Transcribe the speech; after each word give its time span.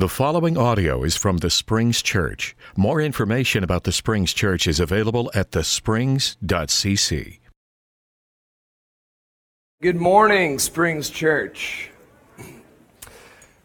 The 0.00 0.08
following 0.08 0.56
audio 0.56 1.02
is 1.02 1.14
from 1.14 1.36
the 1.36 1.50
Springs 1.50 2.00
Church. 2.00 2.56
More 2.74 3.02
information 3.02 3.62
about 3.62 3.84
the 3.84 3.92
Springs 3.92 4.32
Church 4.32 4.66
is 4.66 4.80
available 4.80 5.30
at 5.34 5.50
thesprings.cc. 5.50 7.38
Good 9.82 9.96
morning, 9.96 10.58
Springs 10.58 11.10
Church. 11.10 11.90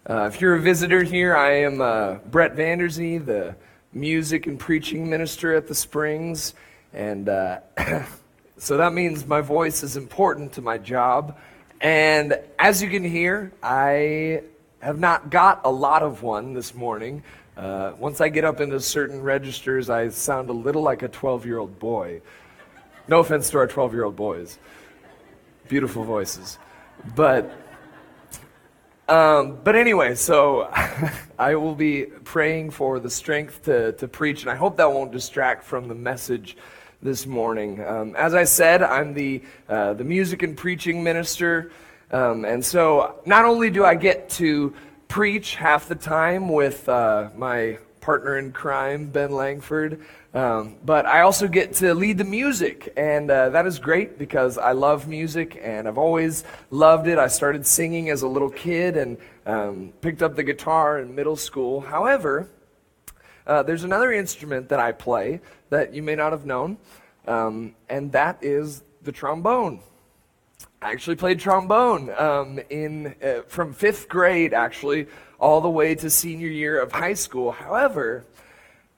Uh, 0.10 0.30
if 0.34 0.42
you're 0.42 0.56
a 0.56 0.60
visitor 0.60 1.04
here, 1.04 1.38
I 1.38 1.60
am 1.60 1.80
uh, 1.80 2.16
Brett 2.30 2.58
Vanderzee, 2.58 3.26
the 3.26 3.56
music 3.94 4.46
and 4.46 4.60
preaching 4.60 5.10
minister 5.10 5.56
at 5.56 5.70
the 5.70 5.76
Springs. 5.76 6.54
And 6.92 7.30
uh, 7.30 7.60
so 8.58 8.76
that 8.76 8.92
means 8.92 9.26
my 9.26 9.40
voice 9.40 9.84
is 9.84 9.96
important 9.96 10.52
to 10.52 10.62
my 10.62 10.80
job. 10.80 11.38
And 11.80 12.38
as 12.60 12.84
you 12.84 12.90
can 12.90 13.06
hear, 13.06 13.54
I 13.64 14.42
have 14.86 15.00
not 15.00 15.32
got 15.32 15.62
a 15.64 15.72
lot 15.72 16.04
of 16.04 16.22
one 16.22 16.54
this 16.54 16.76
morning. 16.76 17.24
Uh, 17.58 17.94
once 17.98 18.22
I 18.22 18.30
get 18.30 18.46
up 18.46 18.62
into 18.62 18.80
certain 18.80 19.20
registers, 19.20 19.90
I 19.90 20.10
sound 20.10 20.50
a 20.50 20.54
little 20.54 20.84
like 20.84 21.02
a 21.02 21.08
12 21.08 21.44
year 21.44 21.58
old 21.58 21.80
boy. 21.80 22.22
No 23.08 23.20
offense 23.20 23.50
to 23.50 23.58
our 23.58 23.66
12 23.66 23.94
year 23.94 24.04
old 24.04 24.16
boys. 24.16 24.60
Beautiful 25.68 26.04
voices. 26.04 26.60
But, 27.16 27.52
um, 29.10 29.58
but 29.64 29.76
anyway, 29.76 30.14
so 30.14 30.70
I 31.40 31.56
will 31.56 31.76
be 31.76 32.04
praying 32.24 32.70
for 32.70 33.00
the 33.00 33.10
strength 33.10 33.64
to, 33.64 33.94
to 33.94 34.08
preach, 34.08 34.44
and 34.44 34.52
I 34.52 34.56
hope 34.56 34.78
that 34.78 34.94
won't 34.94 35.12
distract 35.12 35.64
from 35.64 35.88
the 35.88 35.96
message 35.96 36.58
this 37.02 37.26
morning. 37.26 37.84
Um, 37.84 38.16
as 38.16 38.36
I 38.36 38.44
said, 38.44 38.84
I'm 38.84 39.16
the, 39.16 39.42
uh, 39.68 39.96
the 39.96 40.04
music 40.04 40.44
and 40.44 40.56
preaching 40.56 41.04
minister. 41.04 41.72
Um, 42.12 42.46
and 42.46 42.64
so 42.64 43.20
not 43.26 43.46
only 43.46 43.70
do 43.70 43.84
I 43.84 43.96
get 43.96 44.30
to 44.32 44.74
preach 45.08 45.56
half 45.56 45.88
the 45.88 45.96
time 45.96 46.50
with 46.50 46.88
uh, 46.88 47.30
my 47.36 47.80
partner 48.02 48.38
in 48.38 48.52
crime, 48.52 49.08
Ben 49.08 49.32
Langford, 49.32 50.02
um, 50.36 50.76
but 50.84 51.06
I 51.06 51.22
also 51.22 51.48
get 51.48 51.74
to 51.76 51.94
lead 51.94 52.18
the 52.18 52.26
music. 52.26 52.94
And 52.98 53.32
uh, 53.32 53.50
that 53.50 53.66
is 53.66 53.80
great 53.80 54.20
because 54.20 54.58
I 54.58 54.74
love 54.74 55.08
music 55.08 55.60
and 55.64 55.88
I've 55.88 55.98
always 55.98 56.44
loved 56.70 57.08
it. 57.08 57.18
I 57.18 57.28
started 57.28 57.66
singing 57.66 58.10
as 58.10 58.22
a 58.22 58.28
little 58.28 58.50
kid 58.50 58.98
and 58.98 59.18
um, 59.46 59.94
picked 60.02 60.22
up 60.22 60.36
the 60.36 60.44
guitar 60.44 61.00
in 61.00 61.16
middle 61.16 61.38
school. 61.38 61.82
However, 61.82 62.50
uh, 63.48 63.64
there's 63.64 63.84
another 63.84 64.12
instrument 64.12 64.70
that 64.70 64.80
I 64.80 64.92
play 64.92 65.40
that 65.70 65.94
you 65.94 66.04
may 66.04 66.16
not 66.16 66.32
have 66.32 66.46
known, 66.46 66.78
um, 67.28 67.76
and 67.90 68.12
that 68.12 68.40
is 68.42 68.84
the 69.04 69.12
trombone. 69.12 69.80
I 70.86 70.92
actually 70.92 71.16
played 71.16 71.40
trombone 71.40 72.12
um, 72.12 72.60
in 72.70 73.16
uh, 73.24 73.42
from 73.48 73.74
fifth 73.74 74.08
grade, 74.08 74.54
actually, 74.54 75.08
all 75.40 75.60
the 75.60 75.70
way 75.70 75.96
to 75.96 76.12
senior 76.12 76.48
year 76.48 76.80
of 76.80 76.92
high 76.92 77.16
school. 77.16 77.52
However, 77.52 78.24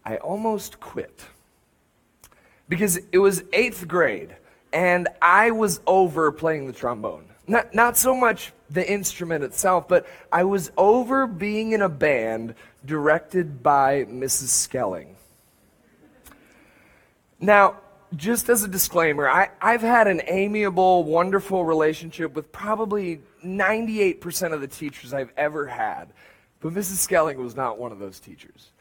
I 0.04 0.18
almost 0.18 0.82
quit 0.82 1.24
because 2.68 3.00
it 3.14 3.20
was 3.20 3.42
eighth 3.54 3.88
grade, 3.88 4.36
and 4.74 5.08
I 5.22 5.52
was 5.52 5.80
over 5.88 6.30
playing 6.34 6.68
the 6.68 6.74
trombone. 6.74 7.24
Not 7.48 7.74
not 7.74 7.96
so 7.96 8.14
much 8.14 8.52
the 8.70 8.86
instrument 8.86 9.46
itself, 9.46 9.88
but 9.88 10.06
I 10.30 10.44
was 10.44 10.74
over 10.76 11.26
being 11.26 11.72
in 11.72 11.82
a 11.82 11.90
band 11.90 12.56
directed 12.86 13.64
by 13.64 14.04
Mrs. 14.10 14.50
Skelling. 14.50 15.16
Now, 17.40 17.78
just 18.16 18.50
as 18.50 18.64
a 18.64 18.68
disclaimer, 18.68 19.30
I, 19.30 19.50
I've 19.62 19.82
had 19.82 20.08
an 20.08 20.22
amiable, 20.28 21.04
wonderful 21.04 21.66
relationship 21.66 22.34
with 22.34 22.52
probably 22.52 23.22
98% 23.46 24.54
of 24.54 24.62
the 24.62 24.68
teachers 24.68 25.14
I've 25.14 25.34
ever 25.36 25.68
had. 25.68 26.14
But 26.60 26.74
Mrs. 26.74 26.98
Skelling 26.98 27.42
was 27.42 27.56
not 27.56 27.78
one 27.78 27.92
of 27.92 28.00
those 28.00 28.20
teachers. 28.20 28.72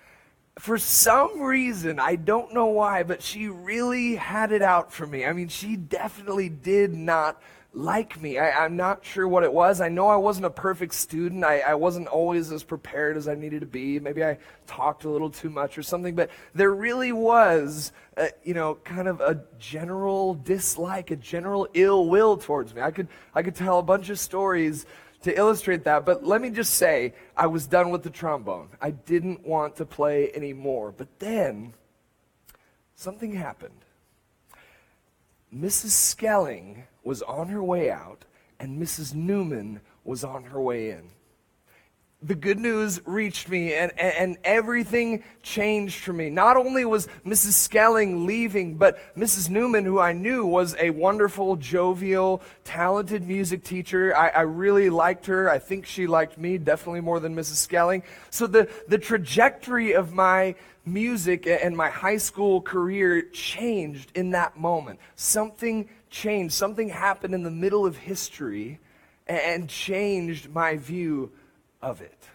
For 0.58 0.78
some 0.78 1.42
reason, 1.42 1.98
I 1.98 2.16
don't 2.16 2.54
know 2.54 2.66
why, 2.66 3.02
but 3.02 3.20
she 3.20 3.48
really 3.48 4.16
had 4.16 4.52
it 4.52 4.62
out 4.62 4.92
for 4.92 5.06
me. 5.06 5.26
I 5.26 5.32
mean, 5.32 5.48
she 5.48 5.76
definitely 5.76 6.48
did 6.48 6.94
not 6.94 7.42
like 7.76 8.20
me. 8.22 8.38
I, 8.38 8.64
am 8.64 8.74
not 8.74 9.04
sure 9.04 9.28
what 9.28 9.44
it 9.44 9.52
was. 9.52 9.82
I 9.82 9.90
know 9.90 10.08
I 10.08 10.16
wasn't 10.16 10.46
a 10.46 10.50
perfect 10.50 10.94
student. 10.94 11.44
I, 11.44 11.60
I 11.60 11.74
wasn't 11.74 12.08
always 12.08 12.50
as 12.50 12.64
prepared 12.64 13.18
as 13.18 13.28
I 13.28 13.34
needed 13.34 13.60
to 13.60 13.66
be. 13.66 14.00
Maybe 14.00 14.24
I 14.24 14.38
talked 14.66 15.04
a 15.04 15.10
little 15.10 15.28
too 15.28 15.50
much 15.50 15.76
or 15.76 15.82
something, 15.82 16.14
but 16.14 16.30
there 16.54 16.72
really 16.72 17.12
was, 17.12 17.92
a, 18.16 18.30
you 18.42 18.54
know, 18.54 18.76
kind 18.84 19.08
of 19.08 19.20
a 19.20 19.42
general 19.58 20.34
dislike, 20.34 21.10
a 21.10 21.16
general 21.16 21.68
ill 21.74 22.08
will 22.08 22.38
towards 22.38 22.74
me. 22.74 22.80
I 22.80 22.90
could, 22.90 23.08
I 23.34 23.42
could 23.42 23.54
tell 23.54 23.78
a 23.78 23.82
bunch 23.82 24.08
of 24.08 24.18
stories 24.18 24.86
to 25.22 25.36
illustrate 25.36 25.84
that, 25.84 26.06
but 26.06 26.24
let 26.24 26.40
me 26.40 26.48
just 26.48 26.74
say, 26.74 27.12
I 27.36 27.46
was 27.46 27.66
done 27.66 27.90
with 27.90 28.02
the 28.02 28.10
trombone. 28.10 28.68
I 28.80 28.92
didn't 28.92 29.46
want 29.46 29.76
to 29.76 29.84
play 29.84 30.30
anymore. 30.34 30.94
But 30.96 31.08
then, 31.18 31.74
something 32.94 33.32
happened. 33.32 33.74
Mrs. 35.54 35.90
Skelling 35.90 36.84
was 37.06 37.22
on 37.22 37.48
her 37.48 37.62
way 37.62 37.88
out, 37.88 38.24
and 38.58 38.82
Mrs. 38.82 39.14
Newman 39.14 39.80
was 40.04 40.24
on 40.24 40.42
her 40.42 40.60
way 40.60 40.90
in. 40.90 41.10
The 42.20 42.34
good 42.34 42.58
news 42.58 43.00
reached 43.06 43.48
me, 43.48 43.74
and, 43.74 43.92
and, 43.96 44.14
and, 44.16 44.36
everything 44.42 45.22
changed 45.42 46.02
for 46.02 46.12
me. 46.12 46.30
Not 46.30 46.56
only 46.56 46.84
was 46.84 47.06
Mrs. 47.24 47.52
Skelling 47.52 48.26
leaving, 48.26 48.76
but 48.76 48.98
Mrs. 49.16 49.50
Newman, 49.50 49.84
who 49.84 50.00
I 50.00 50.12
knew 50.12 50.44
was 50.44 50.74
a 50.80 50.90
wonderful, 50.90 51.54
jovial, 51.56 52.42
talented 52.64 53.28
music 53.28 53.62
teacher. 53.62 54.16
I, 54.16 54.28
I 54.30 54.40
really 54.40 54.90
liked 54.90 55.26
her. 55.26 55.48
I 55.48 55.58
think 55.58 55.86
she 55.86 56.08
liked 56.08 56.38
me 56.38 56.58
definitely 56.58 57.02
more 57.02 57.20
than 57.20 57.36
Mrs. 57.36 57.56
Skelling. 57.56 58.02
So 58.30 58.48
the, 58.48 58.68
the 58.88 58.98
trajectory 58.98 59.92
of 59.92 60.12
my 60.12 60.56
music 60.86 61.46
and 61.46 61.76
my 61.76 61.90
high 61.90 62.16
school 62.16 62.60
career 62.62 63.22
changed 63.22 64.10
in 64.16 64.30
that 64.30 64.56
moment. 64.56 64.98
Something 65.16 65.88
changed. 66.10 66.54
Something 66.54 66.88
happened 66.88 67.34
in 67.34 67.42
the 67.42 67.50
middle 67.50 67.86
of 67.86 67.96
history 67.96 68.78
and 69.26 69.68
changed 69.68 70.50
my 70.50 70.76
view 70.76 71.32
of 71.82 72.00
it. 72.00 72.28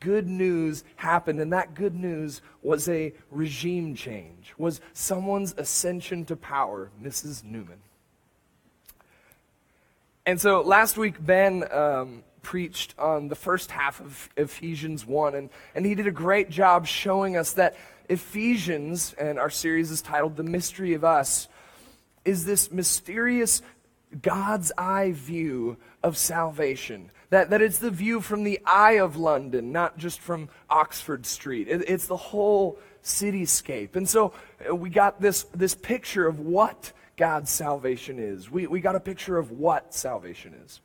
Good 0.00 0.28
news 0.28 0.82
happened, 0.96 1.40
and 1.40 1.52
that 1.52 1.74
good 1.74 1.94
news 1.94 2.42
was 2.62 2.88
a 2.88 3.12
regime 3.30 3.94
change, 3.94 4.52
was 4.58 4.80
someone's 4.92 5.54
ascension 5.56 6.24
to 6.24 6.34
power, 6.34 6.90
Mrs. 7.00 7.44
Newman. 7.44 7.78
And 10.26 10.40
so 10.40 10.60
last 10.62 10.96
week, 10.96 11.24
Ben 11.24 11.64
um, 11.72 12.24
preached 12.42 12.94
on 12.98 13.28
the 13.28 13.36
first 13.36 13.70
half 13.70 14.00
of 14.00 14.28
Ephesians 14.36 15.06
1, 15.06 15.34
and, 15.34 15.50
and 15.74 15.86
he 15.86 15.94
did 15.94 16.06
a 16.06 16.12
great 16.12 16.50
job 16.50 16.86
showing 16.86 17.36
us 17.36 17.52
that 17.54 17.76
Ephesians, 18.08 19.14
and 19.14 19.38
our 19.38 19.50
series 19.50 19.90
is 19.90 20.02
titled 20.02 20.36
The 20.36 20.42
Mystery 20.42 20.94
of 20.94 21.04
Us, 21.04 21.48
is 22.24 22.44
this 22.44 22.70
mysterious 22.70 23.62
God's 24.20 24.72
eye 24.76 25.12
view 25.12 25.76
of 26.02 26.16
salvation. 26.16 27.10
That, 27.30 27.50
that 27.50 27.62
it's 27.62 27.78
the 27.78 27.90
view 27.90 28.20
from 28.20 28.44
the 28.44 28.60
eye 28.66 28.98
of 28.98 29.16
London, 29.16 29.72
not 29.72 29.96
just 29.96 30.20
from 30.20 30.50
Oxford 30.68 31.24
Street. 31.24 31.68
It, 31.68 31.88
it's 31.88 32.06
the 32.06 32.16
whole 32.16 32.78
cityscape. 33.02 33.96
And 33.96 34.08
so 34.08 34.34
uh, 34.68 34.74
we 34.74 34.90
got 34.90 35.20
this, 35.20 35.44
this 35.54 35.74
picture 35.74 36.26
of 36.26 36.40
what 36.40 36.92
God's 37.16 37.50
salvation 37.50 38.18
is. 38.18 38.50
We, 38.50 38.66
we 38.66 38.80
got 38.80 38.96
a 38.96 39.00
picture 39.00 39.38
of 39.38 39.50
what 39.50 39.94
salvation 39.94 40.54
is. 40.64 40.80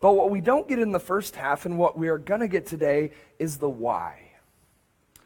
But 0.00 0.12
what 0.12 0.30
we 0.30 0.40
don't 0.40 0.68
get 0.68 0.78
in 0.78 0.92
the 0.92 1.00
first 1.00 1.34
half 1.34 1.66
and 1.66 1.78
what 1.78 1.98
we 1.98 2.08
are 2.08 2.18
going 2.18 2.40
to 2.40 2.48
get 2.48 2.66
today 2.66 3.12
is 3.38 3.56
the 3.56 3.68
why. 3.68 4.20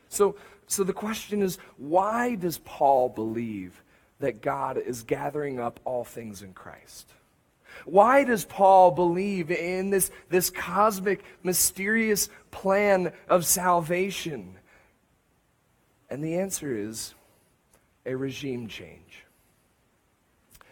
So, 0.08 0.36
so 0.66 0.84
the 0.84 0.92
question 0.92 1.42
is 1.42 1.58
why 1.76 2.36
does 2.36 2.58
Paul 2.58 3.08
believe 3.08 3.82
that 4.20 4.40
God 4.40 4.78
is 4.78 5.02
gathering 5.02 5.58
up 5.58 5.80
all 5.84 6.04
things 6.04 6.42
in 6.42 6.52
Christ? 6.52 7.12
Why 7.84 8.24
does 8.24 8.44
Paul 8.44 8.90
believe 8.90 9.50
in 9.50 9.90
this, 9.90 10.10
this 10.28 10.50
cosmic, 10.50 11.24
mysterious 11.42 12.28
plan 12.50 13.12
of 13.28 13.44
salvation? 13.44 14.56
And 16.08 16.22
the 16.22 16.36
answer 16.38 16.76
is 16.76 17.14
a 18.04 18.14
regime 18.14 18.68
change. 18.68 19.24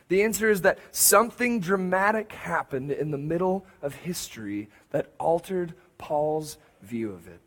The 0.08 0.22
answer 0.22 0.50
is 0.50 0.62
that 0.62 0.78
something 0.90 1.60
dramatic 1.60 2.32
happened 2.32 2.90
in 2.90 3.10
the 3.10 3.18
middle 3.18 3.66
of 3.82 3.94
history 3.94 4.68
that 4.90 5.12
altered 5.18 5.74
Paul's 5.98 6.56
view 6.82 7.12
of 7.12 7.28
it. 7.28 7.40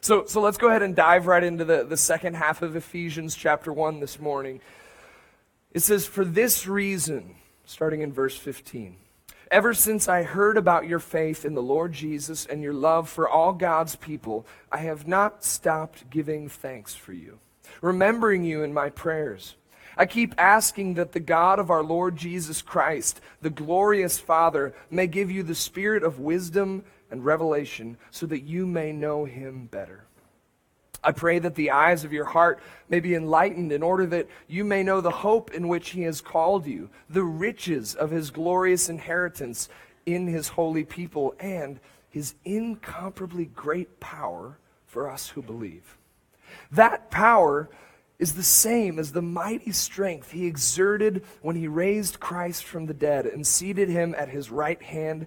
So, 0.00 0.26
so 0.26 0.40
let's 0.40 0.58
go 0.58 0.68
ahead 0.68 0.82
and 0.82 0.94
dive 0.94 1.26
right 1.26 1.42
into 1.42 1.64
the, 1.64 1.84
the 1.84 1.96
second 1.96 2.34
half 2.34 2.62
of 2.62 2.76
Ephesians 2.76 3.34
chapter 3.34 3.72
1 3.72 4.00
this 4.00 4.20
morning. 4.20 4.60
It 5.72 5.80
says, 5.80 6.06
For 6.06 6.24
this 6.24 6.66
reason, 6.66 7.34
starting 7.64 8.02
in 8.02 8.12
verse 8.12 8.36
15. 8.36 8.96
Ever 9.50 9.74
since 9.74 10.08
I 10.08 10.22
heard 10.22 10.56
about 10.56 10.86
your 10.86 10.98
faith 10.98 11.44
in 11.44 11.54
the 11.54 11.62
Lord 11.62 11.92
Jesus 11.92 12.46
and 12.46 12.62
your 12.62 12.74
love 12.74 13.08
for 13.08 13.28
all 13.28 13.52
God's 13.52 13.96
people, 13.96 14.46
I 14.70 14.78
have 14.78 15.08
not 15.08 15.42
stopped 15.42 16.10
giving 16.10 16.48
thanks 16.48 16.94
for 16.94 17.12
you, 17.12 17.38
remembering 17.80 18.44
you 18.44 18.62
in 18.62 18.74
my 18.74 18.90
prayers. 18.90 19.56
I 19.96 20.06
keep 20.06 20.34
asking 20.38 20.94
that 20.94 21.12
the 21.12 21.20
God 21.20 21.58
of 21.58 21.70
our 21.70 21.82
Lord 21.82 22.14
Jesus 22.14 22.62
Christ, 22.62 23.20
the 23.40 23.50
glorious 23.50 24.18
Father, 24.18 24.74
may 24.90 25.08
give 25.08 25.30
you 25.30 25.42
the 25.42 25.56
spirit 25.56 26.04
of 26.04 26.20
wisdom 26.20 26.84
and 27.10 27.24
revelation 27.24 27.96
so 28.10 28.26
that 28.26 28.42
you 28.42 28.66
may 28.66 28.92
know 28.92 29.24
him 29.24 29.66
better. 29.70 30.04
I 31.02 31.12
pray 31.12 31.38
that 31.38 31.54
the 31.54 31.70
eyes 31.70 32.04
of 32.04 32.12
your 32.12 32.24
heart 32.24 32.60
may 32.88 33.00
be 33.00 33.14
enlightened 33.14 33.70
in 33.70 33.82
order 33.82 34.04
that 34.06 34.28
you 34.48 34.64
may 34.64 34.82
know 34.82 35.00
the 35.00 35.10
hope 35.10 35.52
in 35.52 35.68
which 35.68 35.90
he 35.90 36.02
has 36.02 36.20
called 36.20 36.66
you, 36.66 36.90
the 37.08 37.22
riches 37.22 37.94
of 37.94 38.10
his 38.10 38.30
glorious 38.30 38.88
inheritance 38.88 39.68
in 40.06 40.26
his 40.26 40.48
holy 40.48 40.84
people, 40.84 41.34
and 41.38 41.78
his 42.10 42.34
incomparably 42.44 43.44
great 43.46 44.00
power 44.00 44.58
for 44.86 45.08
us 45.08 45.28
who 45.28 45.42
believe. 45.42 45.96
That 46.72 47.10
power 47.10 47.68
is 48.18 48.34
the 48.34 48.42
same 48.42 48.98
as 48.98 49.12
the 49.12 49.22
mighty 49.22 49.70
strength 49.70 50.32
he 50.32 50.46
exerted 50.46 51.24
when 51.42 51.54
he 51.54 51.68
raised 51.68 52.18
Christ 52.18 52.64
from 52.64 52.86
the 52.86 52.94
dead 52.94 53.26
and 53.26 53.46
seated 53.46 53.88
him 53.88 54.14
at 54.18 54.30
his 54.30 54.50
right 54.50 54.82
hand 54.82 55.26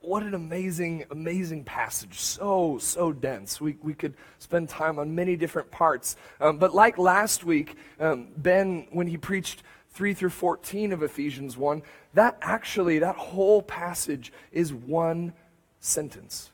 what 0.00 0.22
an 0.22 0.34
amazing, 0.34 1.04
amazing 1.10 1.64
passage. 1.64 2.20
So, 2.20 2.78
so 2.78 3.12
dense. 3.12 3.60
We, 3.60 3.76
we 3.82 3.94
could 3.94 4.14
spend 4.38 4.68
time 4.68 4.98
on 4.98 5.14
many 5.14 5.36
different 5.36 5.70
parts. 5.70 6.16
Um, 6.40 6.58
but 6.58 6.74
like 6.74 6.98
last 6.98 7.44
week, 7.44 7.76
um, 8.00 8.28
Ben, 8.36 8.86
when 8.90 9.06
he 9.06 9.16
preached 9.16 9.62
3 9.90 10.14
through 10.14 10.30
14 10.30 10.92
of 10.92 11.02
Ephesians 11.02 11.56
1, 11.56 11.82
that 12.14 12.38
actually, 12.42 13.00
that 13.00 13.16
whole 13.16 13.62
passage 13.62 14.32
is 14.52 14.72
one 14.72 15.32
sentence. 15.80 16.50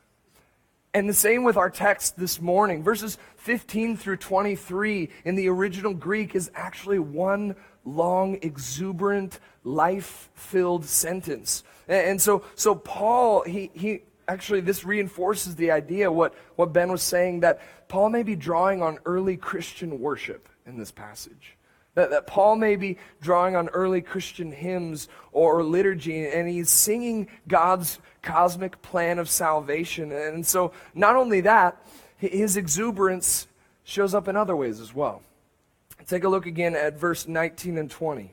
And 0.93 1.09
the 1.09 1.15
same 1.15 1.45
with 1.45 1.57
our 1.57 1.71
text 1.71 2.17
this 2.19 2.41
morning. 2.41 2.83
Verses 2.83 3.17
15 3.37 3.97
through 3.97 4.17
23 4.17 5.09
in 5.25 5.37
the 5.37 5.49
original 5.49 5.95
Greek 5.95 6.35
is 6.35 6.51
actually 6.55 6.99
one 6.99 7.55
long, 7.97 8.39
exuberant, 8.43 9.39
life 9.65 10.31
filled 10.35 10.85
sentence. 10.85 11.63
And 11.89 12.21
so, 12.21 12.45
so 12.55 12.75
Paul, 12.75 13.43
he, 13.43 13.71
he 13.75 14.03
actually, 14.29 14.61
this 14.61 14.85
reinforces 14.85 15.57
the 15.57 15.73
idea, 15.73 16.11
what, 16.11 16.35
what 16.57 16.73
Ben 16.73 16.91
was 16.91 17.03
saying, 17.03 17.41
that 17.41 17.61
Paul 17.89 18.11
may 18.11 18.23
be 18.23 18.37
drawing 18.37 18.83
on 18.83 18.99
early 19.05 19.37
Christian 19.37 20.01
worship 20.01 20.49
in 20.67 20.79
this 20.79 20.93
passage. 20.93 21.57
That, 21.95 22.11
that 22.11 22.29
Paul 22.29 22.55
may 22.57 22.77
be 22.77 22.99
drawing 23.21 23.57
on 23.57 23.69
early 23.71 24.01
Christian 24.01 24.53
hymns 24.53 25.09
or 25.33 25.65
liturgy, 25.65 26.25
and 26.25 26.49
he's 26.49 26.71
singing 26.71 27.29
God's 27.49 27.99
cosmic 28.23 28.81
plan 28.81 29.19
of 29.19 29.29
salvation. 29.29 30.13
And 30.13 30.47
so, 30.47 30.73
not 30.95 31.17
only 31.17 31.41
that, 31.41 31.85
his 32.17 32.57
exuberance 32.57 33.49
shows 33.83 34.15
up 34.15 34.29
in 34.29 34.37
other 34.37 34.55
ways 34.55 34.79
as 34.79 34.95
well. 34.95 35.23
Take 36.07 36.25
a 36.25 36.29
look 36.29 36.47
again 36.47 36.75
at 36.75 36.99
verse 36.99 37.29
19 37.29 37.79
and 37.79 37.91
20. 37.91 38.33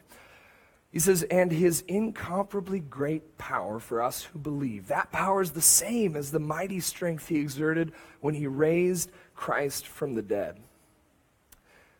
He 0.91 0.99
says, 0.99 1.23
and 1.23 1.51
his 1.51 1.81
incomparably 1.81 2.79
great 2.79 3.37
power 3.37 3.79
for 3.79 4.01
us 4.01 4.23
who 4.23 4.39
believe. 4.39 4.87
That 4.87 5.11
power 5.11 5.41
is 5.41 5.51
the 5.51 5.61
same 5.61 6.15
as 6.15 6.31
the 6.31 6.39
mighty 6.39 6.79
strength 6.79 7.27
he 7.27 7.39
exerted 7.39 7.91
when 8.21 8.33
he 8.33 8.47
raised 8.47 9.11
Christ 9.35 9.85
from 9.85 10.15
the 10.15 10.21
dead. 10.21 10.57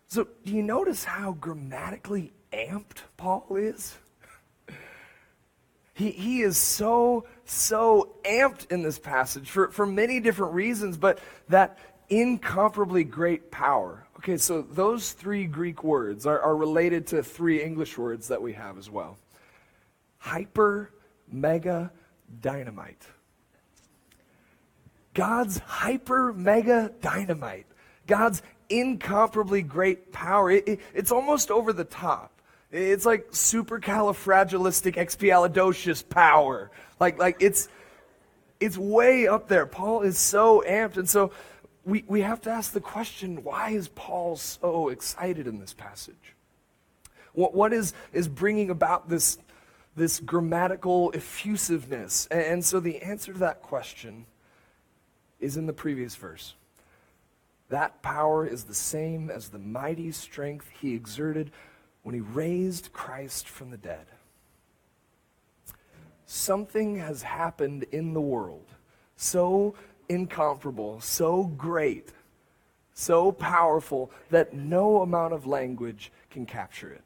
So, 0.07 0.27
do 0.45 0.53
you 0.53 0.63
notice 0.63 1.03
how 1.03 1.33
grammatically 1.33 2.31
amped 2.53 3.03
Paul 3.17 3.45
is? 3.51 3.95
He, 5.93 6.11
he 6.11 6.41
is 6.41 6.59
so, 6.59 7.25
so 7.43 8.17
amped 8.23 8.71
in 8.71 8.83
this 8.83 8.99
passage 8.99 9.49
for, 9.49 9.71
for 9.71 9.87
many 9.87 10.19
different 10.19 10.53
reasons, 10.53 10.95
but 10.95 11.17
that 11.49 11.79
incomparably 12.07 13.03
great 13.03 13.49
power 13.49 14.06
Okay, 14.17 14.37
so 14.37 14.63
those 14.63 15.11
three 15.11 15.45
Greek 15.45 15.83
words 15.83 16.25
are, 16.25 16.39
are 16.39 16.55
related 16.55 17.05
to 17.07 17.21
three 17.21 17.61
English 17.61 17.97
words 17.97 18.29
that 18.29 18.41
we 18.41 18.53
have 18.53 18.77
as 18.77 18.89
well 18.89 19.17
hyper, 20.17 20.89
mega, 21.31 21.91
dynamite. 22.41 23.05
God's 25.13 25.59
hyper, 25.59 26.33
mega, 26.33 26.91
dynamite. 27.01 27.67
God's 28.07 28.41
incomparably 28.69 29.61
great 29.61 30.11
power. 30.11 30.51
It, 30.51 30.67
it, 30.67 30.81
it's 30.93 31.11
almost 31.11 31.49
over 31.49 31.71
the 31.73 31.85
top. 31.85 32.31
It's 32.71 33.05
like 33.05 33.31
supercalifragilisticexpialidocious 33.31 36.09
power. 36.09 36.71
Like, 36.99 37.17
like 37.17 37.37
it's, 37.39 37.69
it's 38.59 38.77
way 38.77 39.27
up 39.27 39.47
there. 39.47 39.65
Paul 39.65 40.01
is 40.01 40.17
so 40.17 40.61
amped. 40.67 40.97
And 40.97 41.09
so 41.09 41.31
we, 41.87 42.03
we 42.05 42.21
have 42.21 42.41
to 42.41 42.49
ask 42.49 42.73
the 42.73 42.81
question 42.81 43.43
why 43.43 43.69
is 43.69 43.87
Paul 43.87 44.35
so 44.35 44.89
excited 44.89 45.47
in 45.47 45.59
this 45.59 45.73
passage? 45.73 46.35
What, 47.33 47.55
what 47.55 47.71
is, 47.71 47.93
is 48.11 48.27
bringing 48.27 48.69
about 48.69 49.07
this, 49.07 49.37
this 49.95 50.19
grammatical 50.19 51.11
effusiveness? 51.15 52.27
And, 52.29 52.41
and 52.41 52.65
so 52.65 52.81
the 52.81 53.01
answer 53.01 53.31
to 53.31 53.39
that 53.39 53.61
question 53.61 54.25
is 55.39 55.55
in 55.55 55.65
the 55.65 55.73
previous 55.73 56.15
verse. 56.15 56.55
That 57.69 58.01
power 58.01 58.45
is 58.45 58.65
the 58.65 58.73
same 58.73 59.29
as 59.29 59.49
the 59.49 59.59
mighty 59.59 60.11
strength 60.11 60.69
he 60.81 60.93
exerted 60.93 61.51
when 62.03 62.15
he 62.15 62.21
raised 62.21 62.91
Christ 62.91 63.47
from 63.47 63.71
the 63.71 63.77
dead. 63.77 64.07
Something 66.25 66.97
has 66.97 67.21
happened 67.23 67.85
in 67.91 68.13
the 68.13 68.21
world 68.21 68.65
so 69.17 69.73
incomparable, 70.09 70.99
so 71.01 71.43
great, 71.43 72.11
so 72.93 73.31
powerful 73.31 74.11
that 74.29 74.53
no 74.53 75.01
amount 75.01 75.33
of 75.33 75.45
language 75.45 76.11
can 76.29 76.45
capture 76.45 76.91
it. 76.91 77.03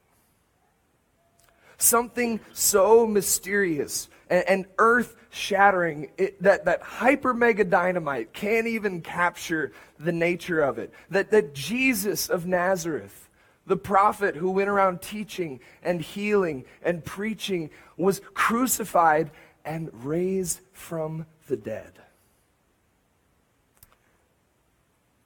Something 1.77 2.39
so 2.53 3.07
mysterious 3.07 4.07
and, 4.29 4.47
and 4.47 4.65
earth 4.77 5.15
shattering 5.29 6.11
that, 6.39 6.65
that 6.65 6.81
hyper 6.81 7.33
mega 7.33 7.63
dynamite 7.63 8.33
can't 8.33 8.67
even 8.67 9.01
capture 9.01 9.71
the 9.99 10.11
nature 10.11 10.61
of 10.61 10.79
it. 10.79 10.93
That, 11.09 11.31
that 11.31 11.53
Jesus 11.53 12.29
of 12.29 12.45
Nazareth, 12.45 13.29
the 13.65 13.77
prophet 13.77 14.35
who 14.35 14.51
went 14.51 14.69
around 14.69 15.01
teaching 15.01 15.59
and 15.83 16.01
healing 16.01 16.65
and 16.83 17.03
preaching, 17.03 17.69
was 17.97 18.21
crucified 18.33 19.31
and 19.65 19.89
raised 20.05 20.61
from 20.73 21.25
the 21.47 21.57
dead. 21.57 21.93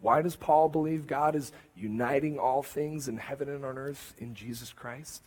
Why 0.06 0.22
does 0.22 0.36
Paul 0.36 0.70
believe 0.70 1.08
God 1.08 1.36
is 1.36 1.52
uniting 1.76 2.38
all 2.38 2.62
things 2.62 3.08
in 3.08 3.18
heaven 3.18 3.50
and 3.50 3.66
on 3.66 3.80
earth 3.80 4.14
in 4.20 4.36
Jesus 4.36 4.72
Christ? 4.72 5.24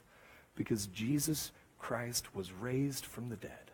Because 0.55 0.87
Jesus 0.87 1.51
Christ 1.81 2.33
was 2.33 2.53
raised 2.53 3.05
from 3.05 3.29
the 3.29 3.35
dead. 3.35 3.73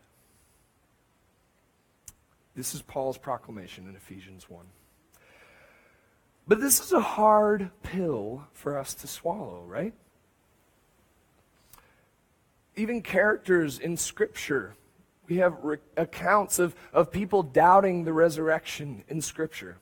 This 2.57 2.75
is 2.75 2.81
Paul's 2.81 3.19
proclamation 3.19 3.87
in 3.87 3.95
Ephesians 3.97 4.49
1. 4.49 4.65
But 6.49 6.63
this 6.63 6.81
is 6.81 6.95
a 6.95 7.01
hard 7.01 7.71
pill 7.83 8.47
for 8.55 8.79
us 8.79 8.95
to 8.95 9.07
swallow, 9.07 9.63
right? 9.67 9.93
Even 12.77 13.03
characters 13.03 13.79
in 13.79 13.99
Scripture, 13.99 14.75
we 15.29 15.37
have 15.37 15.63
re- 15.63 15.77
accounts 15.99 16.59
of, 16.59 16.75
of 16.95 17.13
people 17.13 17.43
doubting 17.43 18.05
the 18.05 18.15
resurrection 18.15 19.05
in 19.07 19.21
Scripture. 19.21 19.77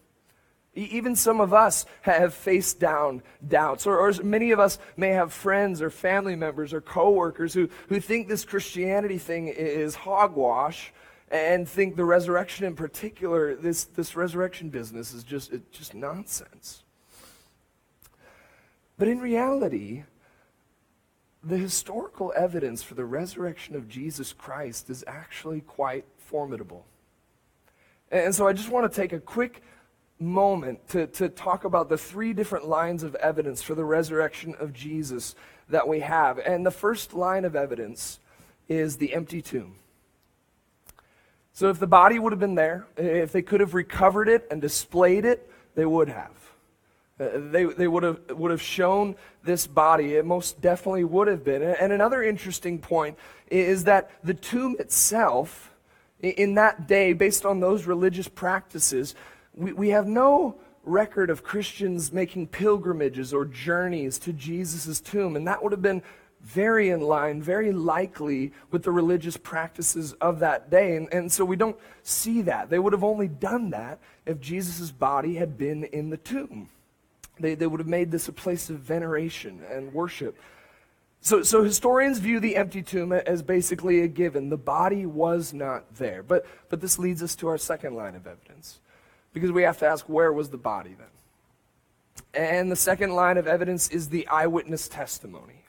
Even 0.74 1.14
some 1.14 1.40
of 1.40 1.52
us 1.52 1.84
have 2.00 2.32
faced 2.32 2.80
down 2.80 3.22
doubts, 3.46 3.86
or, 3.86 3.98
or, 3.98 4.12
many 4.22 4.52
of 4.52 4.58
us 4.58 4.78
may 4.96 5.10
have 5.10 5.32
friends 5.32 5.82
or 5.82 5.90
family 5.90 6.34
members 6.34 6.72
or 6.72 6.80
coworkers 6.80 7.52
who, 7.52 7.68
who 7.88 8.00
think 8.00 8.26
this 8.26 8.44
Christianity 8.44 9.18
thing 9.18 9.48
is 9.48 9.94
hogwash 9.94 10.92
and 11.30 11.68
think 11.68 11.96
the 11.96 12.04
resurrection 12.04 12.64
in 12.64 12.74
particular, 12.74 13.54
this, 13.54 13.84
this 13.84 14.16
resurrection 14.16 14.70
business 14.70 15.12
is 15.12 15.24
just, 15.24 15.52
just 15.72 15.94
nonsense. 15.94 16.82
But 18.98 19.08
in 19.08 19.18
reality, 19.18 20.04
the 21.42 21.58
historical 21.58 22.32
evidence 22.36 22.82
for 22.82 22.94
the 22.94 23.04
resurrection 23.04 23.74
of 23.74 23.88
Jesus 23.88 24.32
Christ 24.32 24.88
is 24.88 25.04
actually 25.06 25.60
quite 25.60 26.04
formidable. 26.16 26.86
And 28.10 28.34
so 28.34 28.46
I 28.46 28.52
just 28.52 28.68
want 28.68 28.90
to 28.90 28.94
take 28.94 29.12
a 29.12 29.18
quick 29.18 29.62
moment 30.22 30.88
to, 30.88 31.06
to 31.08 31.28
talk 31.28 31.64
about 31.64 31.88
the 31.88 31.98
three 31.98 32.32
different 32.32 32.68
lines 32.68 33.02
of 33.02 33.14
evidence 33.16 33.60
for 33.62 33.74
the 33.74 33.84
resurrection 33.84 34.54
of 34.58 34.72
Jesus 34.72 35.34
that 35.68 35.88
we 35.88 36.00
have. 36.00 36.38
And 36.38 36.64
the 36.64 36.70
first 36.70 37.14
line 37.14 37.44
of 37.44 37.56
evidence 37.56 38.20
is 38.68 38.96
the 38.96 39.14
empty 39.14 39.42
tomb. 39.42 39.76
So, 41.54 41.68
if 41.68 41.78
the 41.78 41.86
body 41.86 42.18
would 42.18 42.32
have 42.32 42.40
been 42.40 42.54
there, 42.54 42.86
if 42.96 43.32
they 43.32 43.42
could 43.42 43.60
have 43.60 43.74
recovered 43.74 44.28
it 44.28 44.46
and 44.50 44.60
displayed 44.60 45.26
it, 45.26 45.50
they 45.74 45.84
would 45.84 46.08
have. 46.08 46.30
Uh, 47.20 47.28
they, 47.50 47.64
they 47.64 47.86
would 47.86 48.02
have 48.02 48.18
would 48.30 48.50
have 48.50 48.62
shown 48.62 49.14
this 49.44 49.66
body. 49.66 50.14
It 50.14 50.24
most 50.24 50.62
definitely 50.62 51.04
would 51.04 51.28
have 51.28 51.44
been. 51.44 51.62
And 51.62 51.92
another 51.92 52.22
interesting 52.22 52.78
point 52.78 53.18
is 53.50 53.84
that 53.84 54.10
the 54.24 54.32
tomb 54.32 54.76
itself, 54.78 55.74
in 56.20 56.54
that 56.54 56.86
day, 56.86 57.12
based 57.12 57.44
on 57.44 57.60
those 57.60 57.86
religious 57.86 58.28
practices, 58.28 59.14
we, 59.54 59.72
we 59.72 59.88
have 59.90 60.06
no 60.06 60.56
record 60.84 61.30
of 61.30 61.42
Christians 61.42 62.12
making 62.12 62.48
pilgrimages 62.48 63.32
or 63.32 63.44
journeys 63.44 64.18
to 64.20 64.32
Jesus' 64.32 65.00
tomb. 65.00 65.36
And 65.36 65.46
that 65.46 65.62
would 65.62 65.72
have 65.72 65.82
been 65.82 66.02
very 66.40 66.90
in 66.90 67.00
line, 67.00 67.40
very 67.40 67.72
likely 67.72 68.52
with 68.70 68.82
the 68.82 68.90
religious 68.90 69.36
practices 69.36 70.12
of 70.14 70.40
that 70.40 70.70
day. 70.70 70.96
And, 70.96 71.12
and 71.12 71.30
so 71.30 71.44
we 71.44 71.56
don't 71.56 71.76
see 72.02 72.42
that. 72.42 72.68
They 72.68 72.80
would 72.80 72.92
have 72.92 73.04
only 73.04 73.28
done 73.28 73.70
that 73.70 74.00
if 74.26 74.40
Jesus' 74.40 74.90
body 74.90 75.36
had 75.36 75.56
been 75.56 75.84
in 75.84 76.10
the 76.10 76.16
tomb. 76.16 76.68
They, 77.38 77.54
they 77.54 77.66
would 77.66 77.80
have 77.80 77.88
made 77.88 78.10
this 78.10 78.28
a 78.28 78.32
place 78.32 78.70
of 78.70 78.78
veneration 78.78 79.60
and 79.70 79.94
worship. 79.94 80.36
So, 81.20 81.44
so 81.44 81.62
historians 81.62 82.18
view 82.18 82.40
the 82.40 82.56
empty 82.56 82.82
tomb 82.82 83.12
as 83.12 83.42
basically 83.42 84.00
a 84.00 84.08
given. 84.08 84.48
The 84.48 84.56
body 84.56 85.06
was 85.06 85.54
not 85.54 85.94
there. 85.94 86.24
But, 86.24 86.44
but 86.68 86.80
this 86.80 86.98
leads 86.98 87.22
us 87.22 87.36
to 87.36 87.48
our 87.48 87.58
second 87.58 87.94
line 87.94 88.16
of 88.16 88.26
evidence. 88.26 88.80
Because 89.32 89.50
we 89.50 89.62
have 89.62 89.78
to 89.78 89.86
ask, 89.86 90.08
where 90.08 90.32
was 90.32 90.50
the 90.50 90.58
body 90.58 90.94
then? 90.98 91.06
And 92.34 92.70
the 92.70 92.76
second 92.76 93.10
line 93.10 93.38
of 93.38 93.46
evidence 93.46 93.88
is 93.88 94.08
the 94.08 94.26
eyewitness 94.28 94.88
testimony. 94.88 95.64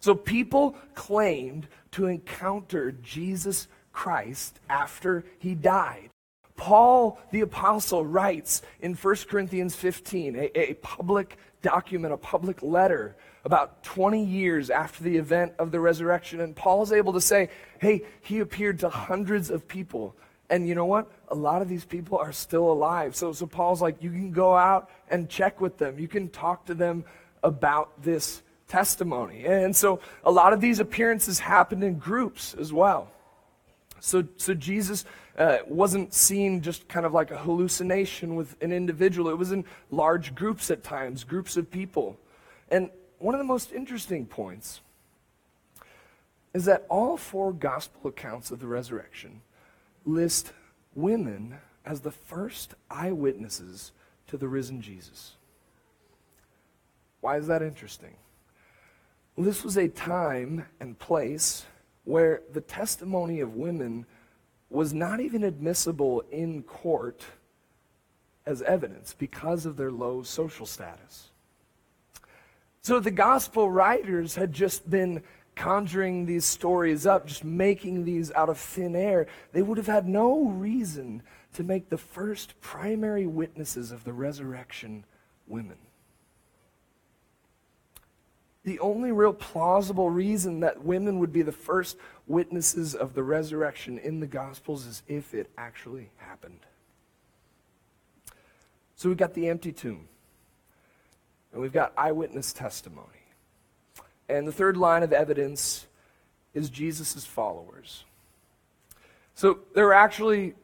So 0.00 0.14
people 0.14 0.76
claimed 0.94 1.68
to 1.92 2.06
encounter 2.06 2.92
Jesus 2.92 3.68
Christ 3.92 4.60
after 4.68 5.24
he 5.38 5.54
died. 5.54 6.10
Paul 6.56 7.18
the 7.30 7.40
Apostle 7.40 8.04
writes 8.04 8.62
in 8.80 8.94
1 8.94 9.16
Corinthians 9.28 9.74
15, 9.74 10.36
a, 10.36 10.58
a, 10.58 10.74
public 10.74 11.38
document, 11.62 12.12
a 12.12 12.18
public 12.18 12.62
letter, 12.62 13.16
about 13.44 13.82
20 13.82 14.22
years 14.22 14.68
after 14.68 15.02
the 15.02 15.16
event 15.16 15.52
of 15.58 15.70
the 15.70 15.80
resurrection. 15.80 16.40
And 16.40 16.54
Paul 16.54 16.82
is 16.82 16.92
able 16.92 17.14
to 17.14 17.20
say, 17.20 17.48
hey, 17.78 18.04
he 18.20 18.40
appeared 18.40 18.78
to 18.80 18.90
hundreds 18.90 19.50
of 19.50 19.66
people. 19.66 20.14
And 20.50 20.68
you 20.68 20.74
know 20.74 20.84
what? 20.84 21.10
A 21.28 21.34
lot 21.34 21.62
of 21.62 21.68
these 21.68 21.84
people 21.84 22.18
are 22.18 22.32
still 22.32 22.70
alive. 22.70 23.14
So, 23.14 23.32
so 23.32 23.46
Paul's 23.46 23.80
like, 23.80 24.02
you 24.02 24.10
can 24.10 24.32
go 24.32 24.56
out 24.56 24.90
and 25.08 25.28
check 25.28 25.60
with 25.60 25.78
them, 25.78 25.98
you 25.98 26.08
can 26.08 26.28
talk 26.28 26.66
to 26.66 26.74
them 26.74 27.04
about 27.42 28.02
this 28.02 28.42
testimony. 28.68 29.46
And 29.46 29.74
so 29.74 30.00
a 30.24 30.30
lot 30.30 30.52
of 30.52 30.60
these 30.60 30.80
appearances 30.80 31.38
happened 31.38 31.82
in 31.82 31.98
groups 31.98 32.54
as 32.54 32.72
well. 32.72 33.08
So, 34.00 34.26
so 34.36 34.54
Jesus 34.54 35.04
uh, 35.38 35.58
wasn't 35.66 36.12
seen 36.12 36.62
just 36.62 36.88
kind 36.88 37.06
of 37.06 37.12
like 37.12 37.30
a 37.30 37.38
hallucination 37.38 38.34
with 38.34 38.56
an 38.60 38.72
individual. 38.72 39.30
It 39.30 39.38
was 39.38 39.52
in 39.52 39.64
large 39.90 40.34
groups 40.34 40.70
at 40.70 40.82
times, 40.82 41.24
groups 41.24 41.56
of 41.56 41.70
people. 41.70 42.18
And 42.70 42.90
one 43.18 43.34
of 43.34 43.38
the 43.38 43.44
most 43.44 43.72
interesting 43.72 44.26
points 44.26 44.80
is 46.54 46.64
that 46.64 46.86
all 46.88 47.16
four 47.16 47.52
gospel 47.52 48.08
accounts 48.10 48.50
of 48.50 48.58
the 48.60 48.66
resurrection 48.66 49.42
list 50.12 50.52
women 50.94 51.56
as 51.84 52.00
the 52.00 52.10
first 52.10 52.74
eyewitnesses 52.90 53.92
to 54.26 54.36
the 54.36 54.48
risen 54.48 54.80
Jesus. 54.80 55.36
Why 57.20 57.36
is 57.36 57.46
that 57.48 57.62
interesting? 57.62 58.14
Well, 59.36 59.44
this 59.44 59.64
was 59.64 59.76
a 59.76 59.88
time 59.88 60.66
and 60.80 60.98
place 60.98 61.64
where 62.04 62.42
the 62.52 62.60
testimony 62.60 63.40
of 63.40 63.56
women 63.56 64.06
was 64.68 64.94
not 64.94 65.20
even 65.20 65.44
admissible 65.44 66.22
in 66.30 66.62
court 66.62 67.24
as 68.46 68.62
evidence 68.62 69.14
because 69.18 69.66
of 69.66 69.76
their 69.76 69.90
low 69.90 70.22
social 70.22 70.66
status. 70.66 71.30
So 72.82 72.98
the 72.98 73.10
gospel 73.10 73.70
writers 73.70 74.36
had 74.36 74.52
just 74.52 74.88
been 74.88 75.22
conjuring 75.60 76.24
these 76.24 76.46
stories 76.46 77.04
up, 77.04 77.26
just 77.26 77.44
making 77.44 78.06
these 78.06 78.32
out 78.32 78.48
of 78.48 78.56
thin 78.56 78.96
air. 78.96 79.26
They 79.52 79.60
would 79.60 79.76
have 79.76 79.86
had 79.86 80.08
no 80.08 80.46
reason 80.46 81.22
to 81.52 81.62
make 81.62 81.90
the 81.90 81.98
first 81.98 82.58
primary 82.62 83.26
witnesses 83.26 83.92
of 83.92 84.02
the 84.04 84.12
resurrection 84.14 85.04
women. 85.46 85.76
The 88.64 88.78
only 88.78 89.12
real 89.12 89.34
plausible 89.34 90.08
reason 90.08 90.60
that 90.60 90.82
women 90.82 91.18
would 91.18 91.32
be 91.32 91.42
the 91.42 91.52
first 91.52 91.98
witnesses 92.26 92.94
of 92.94 93.12
the 93.12 93.22
resurrection 93.22 93.98
in 93.98 94.20
the 94.20 94.26
Gospels 94.26 94.86
is 94.86 95.02
if 95.08 95.34
it 95.34 95.50
actually 95.58 96.08
happened. 96.16 96.60
So 98.96 99.10
we've 99.10 99.18
got 99.18 99.34
the 99.34 99.48
empty 99.48 99.72
tomb, 99.72 100.08
and 101.52 101.60
we've 101.60 101.70
got 101.70 101.92
eyewitness 101.98 102.54
testimony. 102.54 103.19
And 104.30 104.46
the 104.46 104.52
third 104.52 104.76
line 104.76 105.02
of 105.02 105.12
evidence 105.12 105.86
is 106.54 106.70
Jesus' 106.70 107.24
followers. 107.24 108.04
So 109.34 109.60
there 109.74 109.84
were 109.84 109.94
actually 109.94 110.54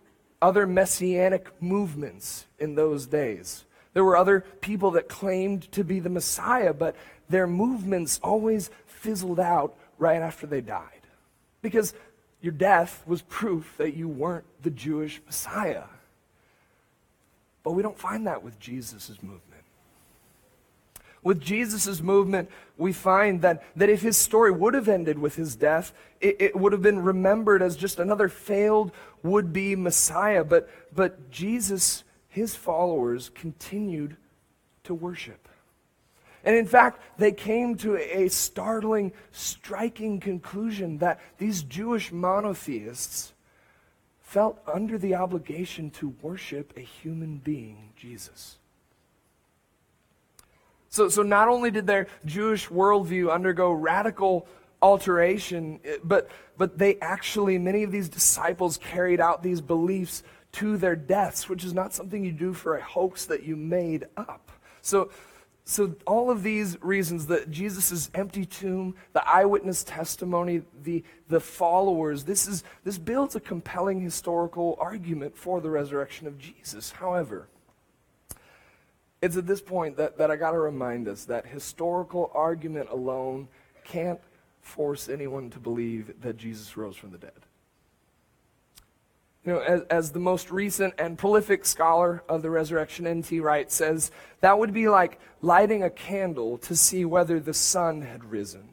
other 0.40 0.66
messianic 0.66 1.48
movements 1.62 2.46
in 2.58 2.74
those 2.74 3.06
days. 3.06 3.64
There 3.94 4.04
were 4.04 4.16
other 4.16 4.44
people 4.60 4.90
that 4.92 5.08
claimed 5.08 5.70
to 5.72 5.82
be 5.82 6.00
the 6.00 6.10
Messiah, 6.10 6.74
but 6.74 6.94
their 7.28 7.46
movements 7.46 8.20
always 8.22 8.70
fizzled 8.86 9.40
out 9.40 9.74
right 9.98 10.20
after 10.20 10.46
they 10.46 10.60
died. 10.60 10.82
Because 11.62 11.94
your 12.42 12.52
death 12.52 13.02
was 13.06 13.22
proof 13.22 13.74
that 13.78 13.96
you 13.96 14.08
weren't 14.08 14.44
the 14.62 14.70
Jewish 14.70 15.20
Messiah. 15.24 15.84
But 17.62 17.72
we 17.72 17.82
don't 17.82 17.98
find 17.98 18.26
that 18.26 18.42
with 18.42 18.60
Jesus' 18.60 19.10
movement. 19.22 19.42
With 21.26 21.40
Jesus' 21.40 22.00
movement, 22.00 22.48
we 22.78 22.92
find 22.92 23.42
that, 23.42 23.64
that 23.74 23.88
if 23.88 24.00
his 24.00 24.16
story 24.16 24.52
would 24.52 24.74
have 24.74 24.86
ended 24.86 25.18
with 25.18 25.34
his 25.34 25.56
death, 25.56 25.92
it, 26.20 26.36
it 26.38 26.54
would 26.54 26.70
have 26.70 26.82
been 26.82 27.02
remembered 27.02 27.62
as 27.62 27.74
just 27.76 27.98
another 27.98 28.28
failed 28.28 28.92
would 29.24 29.52
be 29.52 29.74
Messiah. 29.74 30.44
But, 30.44 30.70
but 30.94 31.28
Jesus, 31.28 32.04
his 32.28 32.54
followers, 32.54 33.28
continued 33.34 34.16
to 34.84 34.94
worship. 34.94 35.48
And 36.44 36.54
in 36.54 36.64
fact, 36.64 37.02
they 37.18 37.32
came 37.32 37.74
to 37.78 37.96
a 37.96 38.28
startling, 38.28 39.12
striking 39.32 40.20
conclusion 40.20 40.98
that 40.98 41.18
these 41.38 41.64
Jewish 41.64 42.12
monotheists 42.12 43.32
felt 44.20 44.62
under 44.72 44.96
the 44.96 45.16
obligation 45.16 45.90
to 45.90 46.14
worship 46.22 46.72
a 46.76 46.82
human 46.82 47.38
being, 47.38 47.90
Jesus. 47.96 48.58
So, 50.88 51.08
so 51.08 51.22
not 51.22 51.48
only 51.48 51.70
did 51.70 51.86
their 51.86 52.06
Jewish 52.24 52.68
worldview 52.68 53.32
undergo 53.32 53.72
radical 53.72 54.46
alteration, 54.80 55.80
but, 56.04 56.30
but 56.56 56.78
they 56.78 56.96
actually, 57.00 57.58
many 57.58 57.82
of 57.82 57.92
these 57.92 58.08
disciples 58.08 58.78
carried 58.78 59.20
out 59.20 59.42
these 59.42 59.60
beliefs 59.60 60.22
to 60.52 60.76
their 60.76 60.96
deaths, 60.96 61.48
which 61.48 61.64
is 61.64 61.74
not 61.74 61.92
something 61.92 62.24
you 62.24 62.32
do 62.32 62.52
for 62.52 62.76
a 62.76 62.82
hoax 62.82 63.26
that 63.26 63.42
you 63.42 63.56
made 63.56 64.06
up. 64.16 64.50
So, 64.80 65.10
so, 65.68 65.96
all 66.06 66.30
of 66.30 66.44
these 66.44 66.80
reasons 66.80 67.26
that 67.26 67.50
Jesus' 67.50 68.08
empty 68.14 68.44
tomb, 68.46 68.94
the 69.14 69.28
eyewitness 69.28 69.82
testimony, 69.82 70.62
the, 70.84 71.02
the 71.28 71.40
followers, 71.40 72.22
this, 72.22 72.46
is, 72.46 72.62
this 72.84 72.98
builds 72.98 73.34
a 73.34 73.40
compelling 73.40 74.00
historical 74.00 74.78
argument 74.80 75.36
for 75.36 75.60
the 75.60 75.68
resurrection 75.68 76.28
of 76.28 76.38
Jesus. 76.38 76.92
However, 76.92 77.48
it's 79.26 79.36
at 79.36 79.46
this 79.46 79.60
point 79.60 79.96
that, 79.96 80.16
that 80.18 80.30
I 80.30 80.36
got 80.36 80.52
to 80.52 80.58
remind 80.58 81.08
us 81.08 81.24
that 81.24 81.46
historical 81.46 82.30
argument 82.32 82.88
alone 82.90 83.48
can't 83.84 84.20
force 84.60 85.08
anyone 85.08 85.50
to 85.50 85.58
believe 85.58 86.20
that 86.22 86.36
Jesus 86.36 86.76
rose 86.76 86.96
from 86.96 87.10
the 87.10 87.18
dead. 87.18 87.32
You 89.44 89.52
know, 89.54 89.60
as, 89.60 89.82
as 89.90 90.10
the 90.12 90.20
most 90.20 90.50
recent 90.50 90.94
and 90.98 91.18
prolific 91.18 91.64
scholar 91.64 92.22
of 92.28 92.42
the 92.42 92.50
resurrection, 92.50 93.06
N.T. 93.06 93.40
Wright 93.40 93.70
says, 93.70 94.12
that 94.40 94.58
would 94.58 94.72
be 94.72 94.88
like 94.88 95.20
lighting 95.42 95.82
a 95.82 95.90
candle 95.90 96.58
to 96.58 96.76
see 96.76 97.04
whether 97.04 97.40
the 97.40 97.54
sun 97.54 98.02
had 98.02 98.24
risen. 98.24 98.68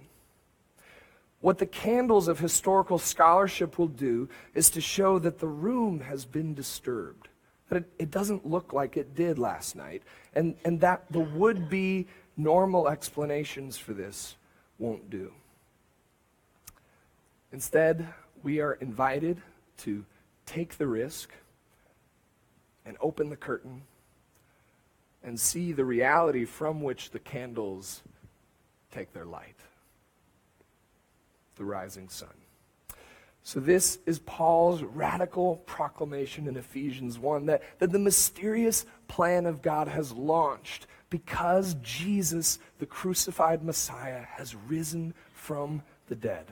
What 1.42 1.58
the 1.58 1.66
candles 1.66 2.28
of 2.28 2.40
historical 2.40 3.00
scholarship 3.00 3.80
will 3.80 3.88
do 3.88 4.30
is 4.54 4.70
to 4.72 4.82
show 4.82 5.18
that 5.20 5.40
the 5.40 5.48
room 5.48 6.02
has 6.02 6.26
been 6.26 6.54
disturbed, 6.54 7.28
that 7.74 7.84
it, 7.84 7.90
it 7.98 8.12
doesn't 8.12 8.46
look 8.46 8.72
like 8.72 8.98
it 8.98 9.16
did 9.16 9.40
last 9.40 9.76
night, 9.76 10.04
and, 10.36 10.56
and 10.64 10.80
that 10.82 11.06
the 11.10 11.20
would 11.20 11.70
be 11.70 12.08
normal 12.38 12.88
explanations 12.88 13.78
for 13.78 13.94
this 13.94 14.36
won't 14.78 15.10
do. 15.10 15.32
Instead, 17.52 18.08
we 18.44 18.60
are 18.60 18.74
invited 18.74 19.42
to 19.78 20.06
take 20.46 20.78
the 20.78 20.86
risk 20.86 21.32
and 22.86 22.96
open 23.02 23.30
the 23.30 23.36
curtain 23.36 23.82
and 25.24 25.40
see 25.40 25.72
the 25.72 25.86
reality 25.86 26.46
from 26.46 26.82
which 26.82 27.10
the 27.10 27.20
candles 27.20 28.02
take 28.92 29.14
their 29.14 29.26
light 29.26 29.56
the 31.56 31.64
rising 31.64 32.10
sun. 32.10 32.43
So, 33.46 33.60
this 33.60 34.00
is 34.06 34.20
Paul's 34.20 34.82
radical 34.84 35.58
proclamation 35.66 36.48
in 36.48 36.56
Ephesians 36.56 37.20
1 37.20 37.48
that, 37.48 37.62
that 37.80 37.92
the 37.92 38.00
mysterious 38.00 38.86
plan 39.10 39.46
of 39.46 39.62
God 39.62 39.90
has 39.90 40.14
launched 40.14 40.88
because 41.10 41.76
Jesus, 41.82 42.58
the 42.80 42.86
crucified 42.86 43.62
Messiah, 43.62 44.24
has 44.38 44.56
risen 44.56 45.14
from 45.34 45.84
the 46.08 46.16
dead. 46.16 46.46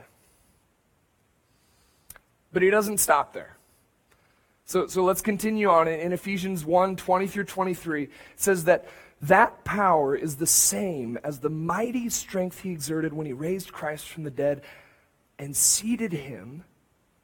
But 2.52 2.62
he 2.62 2.70
doesn't 2.70 2.98
stop 2.98 3.32
there. 3.32 3.56
So, 4.66 4.88
so 4.88 5.06
let's 5.06 5.22
continue 5.22 5.70
on. 5.70 5.88
In 5.88 6.12
Ephesians 6.12 6.66
1 6.66 6.98
20 6.98 7.28
through 7.28 7.46
23, 7.46 8.04
it 8.04 8.10
says 8.36 8.66
that 8.66 8.86
that 9.22 9.64
power 9.64 10.14
is 10.14 10.36
the 10.36 10.48
same 10.48 11.18
as 11.24 11.40
the 11.40 11.50
mighty 11.50 12.10
strength 12.10 12.62
he 12.62 12.72
exerted 12.72 13.14
when 13.14 13.26
he 13.26 13.34
raised 13.34 13.72
Christ 13.72 14.10
from 14.10 14.24
the 14.24 14.32
dead 14.32 14.62
and 15.40 15.56
seated 15.56 16.12
him 16.12 16.66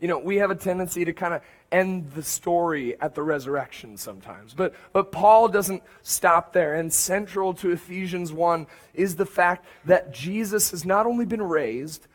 You 0.00 0.08
know, 0.08 0.18
we 0.18 0.36
have 0.36 0.50
a 0.50 0.54
tendency 0.54 1.04
to 1.04 1.12
kind 1.12 1.34
of 1.34 1.42
end 1.70 2.10
the 2.12 2.22
story 2.22 2.98
at 3.00 3.14
the 3.14 3.22
resurrection 3.22 3.96
sometimes. 3.96 4.54
But, 4.54 4.74
but 4.92 5.12
Paul 5.12 5.48
doesn't 5.48 5.82
stop 6.02 6.52
there. 6.52 6.74
And 6.74 6.92
central 6.92 7.52
to 7.54 7.70
Ephesians 7.70 8.32
1 8.32 8.66
is 8.94 9.16
the 9.16 9.26
fact 9.26 9.66
that 9.84 10.12
Jesus 10.12 10.70
has 10.70 10.84
not 10.86 11.06
only 11.06 11.26
been 11.26 11.42
raised, 11.42 12.06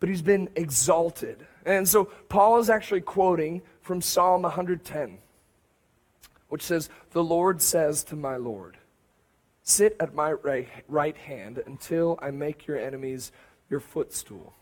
but 0.00 0.08
he's 0.08 0.22
been 0.22 0.48
exalted. 0.56 1.46
And 1.64 1.88
so 1.88 2.06
Paul 2.28 2.58
is 2.58 2.68
actually 2.68 3.02
quoting 3.02 3.62
from 3.80 4.00
Psalm 4.00 4.42
110, 4.42 5.18
which 6.48 6.62
says, 6.62 6.88
The 7.12 7.22
Lord 7.22 7.62
says 7.62 8.02
to 8.04 8.16
my 8.16 8.36
Lord, 8.36 8.76
Sit 9.62 9.96
at 10.00 10.14
my 10.14 10.32
right, 10.32 10.68
right 10.88 11.16
hand 11.16 11.62
until 11.64 12.18
I 12.20 12.32
make 12.32 12.66
your 12.66 12.78
enemies 12.78 13.30
your 13.68 13.78
footstool. 13.78 14.54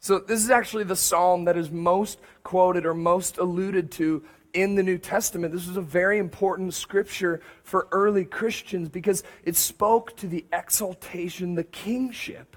So, 0.00 0.18
this 0.18 0.42
is 0.42 0.50
actually 0.50 0.84
the 0.84 0.96
psalm 0.96 1.44
that 1.46 1.56
is 1.56 1.70
most 1.70 2.20
quoted 2.44 2.86
or 2.86 2.94
most 2.94 3.38
alluded 3.38 3.90
to 3.92 4.22
in 4.52 4.74
the 4.74 4.82
New 4.82 4.98
Testament. 4.98 5.52
This 5.52 5.66
was 5.66 5.76
a 5.76 5.82
very 5.82 6.18
important 6.18 6.74
scripture 6.74 7.40
for 7.62 7.88
early 7.90 8.24
Christians 8.24 8.88
because 8.88 9.22
it 9.44 9.56
spoke 9.56 10.16
to 10.18 10.26
the 10.26 10.44
exaltation, 10.52 11.54
the 11.54 11.64
kingship 11.64 12.56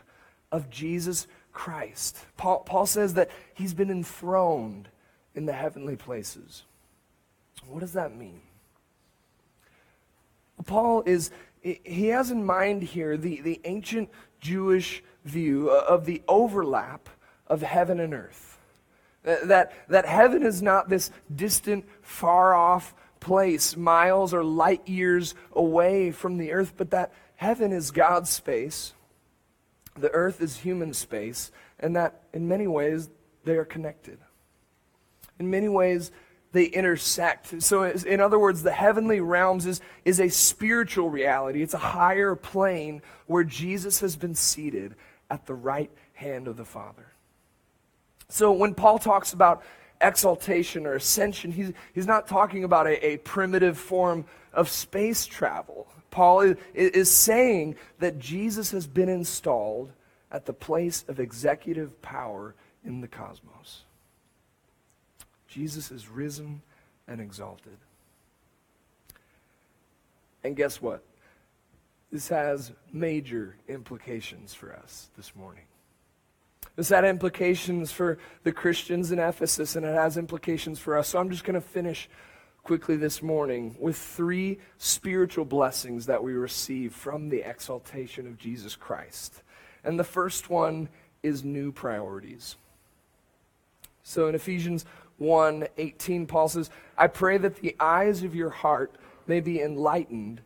of 0.52 0.70
Jesus 0.70 1.28
Christ. 1.52 2.18
Paul, 2.38 2.60
Paul 2.60 2.86
says 2.86 3.16
that 3.16 3.30
he's 3.54 3.74
been 3.74 3.90
enthroned 3.90 4.88
in 5.36 5.46
the 5.46 5.54
heavenly 5.54 5.96
places. 5.96 6.64
What 7.68 7.80
does 7.80 7.94
that 7.94 8.16
mean? 8.16 8.42
Paul 10.66 11.04
is, 11.06 11.32
he 11.62 12.08
has 12.08 12.32
in 12.32 12.46
mind 12.46 12.84
here 12.84 13.18
the, 13.18 13.42
the 13.42 13.60
ancient 13.66 14.10
Jewish 14.40 15.04
view 15.26 15.70
of 15.70 16.06
the 16.06 16.22
overlap 16.28 17.10
of 17.52 17.62
heaven 17.62 18.00
and 18.00 18.14
earth. 18.14 18.58
That, 19.24 19.74
that 19.90 20.06
heaven 20.08 20.42
is 20.42 20.64
not 20.64 20.90
this 20.90 21.12
distant, 21.36 21.86
far 22.02 22.56
off 22.56 22.96
place, 23.20 23.76
miles 23.76 24.34
or 24.34 24.44
light 24.44 24.88
years 24.88 25.36
away 25.52 26.12
from 26.12 26.38
the 26.38 26.54
earth, 26.54 26.74
but 26.78 26.90
that 26.92 27.12
heaven 27.36 27.74
is 27.74 27.92
God's 27.92 28.30
space, 28.30 28.94
the 29.96 30.10
earth 30.12 30.42
is 30.42 30.58
human 30.58 30.94
space, 30.94 31.52
and 31.80 31.96
that 31.98 32.24
in 32.34 32.48
many 32.48 32.68
ways 32.68 33.10
they 33.44 33.58
are 33.58 33.66
connected. 33.66 34.18
In 35.38 35.52
many 35.52 35.68
ways, 35.68 36.12
they 36.54 36.66
intersect. 36.66 37.62
So, 37.62 37.84
in 37.84 38.22
other 38.22 38.40
words, 38.40 38.64
the 38.64 38.72
heavenly 38.72 39.20
realms 39.20 39.66
is, 39.66 39.82
is 40.06 40.20
a 40.20 40.30
spiritual 40.30 41.10
reality. 41.10 41.62
It's 41.62 41.74
a 41.74 41.80
higher 41.80 42.36
plane 42.36 43.02
where 43.28 43.44
Jesus 43.44 44.00
has 44.00 44.16
been 44.16 44.36
seated 44.36 44.96
at 45.30 45.46
the 45.46 45.54
right 45.54 45.92
hand 46.14 46.48
of 46.48 46.58
the 46.58 46.66
Father. 46.66 47.11
So, 48.32 48.54
when 48.54 48.74
Paul 48.74 48.98
talks 48.98 49.34
about 49.34 49.62
exaltation 50.00 50.88
or 50.88 50.94
ascension, 50.94 51.52
he's, 51.52 51.74
he's 51.94 52.08
not 52.08 52.28
talking 52.28 52.64
about 52.64 52.88
a, 52.88 53.06
a 53.06 53.18
primitive 53.18 53.78
form 53.78 54.24
of 54.54 54.70
space 54.70 55.26
travel. 55.26 55.86
Paul 56.12 56.42
is, 56.42 56.58
is 56.74 57.12
saying 57.12 57.76
that 58.00 58.20
Jesus 58.20 58.72
has 58.72 58.88
been 58.88 59.10
installed 59.10 59.92
at 60.32 60.46
the 60.46 60.54
place 60.54 61.04
of 61.10 61.20
executive 61.20 62.02
power 62.02 62.56
in 62.86 63.02
the 63.02 63.08
cosmos. 63.08 63.84
Jesus 65.50 65.92
is 65.92 66.08
risen 66.08 66.62
and 67.10 67.20
exalted. 67.20 67.78
And 70.46 70.56
guess 70.56 70.82
what? 70.82 71.04
This 72.14 72.30
has 72.30 72.72
major 72.94 73.58
implications 73.68 74.54
for 74.54 74.72
us 74.74 75.10
this 75.18 75.36
morning. 75.36 75.64
This 76.76 76.90
had 76.90 77.06
implications 77.06 77.92
for 77.92 78.18
the 78.44 78.52
Christians 78.52 79.12
in 79.12 79.20
Ephesus, 79.20 79.76
and 79.76 79.86
it 79.86 79.94
has 79.94 80.18
implications 80.18 80.80
for 80.80 80.98
us. 80.98 81.10
So 81.10 81.20
I'm 81.20 81.30
just 81.30 81.44
going 81.44 81.56
to 81.56 81.62
finish 81.62 82.10
quickly 82.64 82.96
this 82.96 83.22
morning 83.22 83.76
with 83.80 83.98
three 83.98 84.60
spiritual 84.78 85.46
blessings 85.46 86.06
that 86.06 86.24
we 86.24 86.34
receive 86.34 86.94
from 86.94 87.30
the 87.30 87.42
exaltation 87.42 88.28
of 88.28 88.38
Jesus 88.38 88.76
Christ. 88.76 89.42
And 89.84 90.00
the 90.00 90.04
first 90.04 90.50
one 90.50 90.90
is 91.24 91.44
new 91.44 91.72
priorities. 91.72 92.56
So 94.04 94.28
in 94.28 94.36
Ephesians 94.36 94.86
1 95.18 95.68
18, 95.78 96.26
Paul 96.26 96.50
says, 96.50 96.70
I 96.98 97.08
pray 97.08 97.38
that 97.38 97.58
the 97.58 97.76
eyes 97.80 98.24
of 98.24 98.36
your 98.36 98.50
heart 98.50 98.96
may 99.28 99.40
be 99.40 99.62
enlightened 99.62 100.42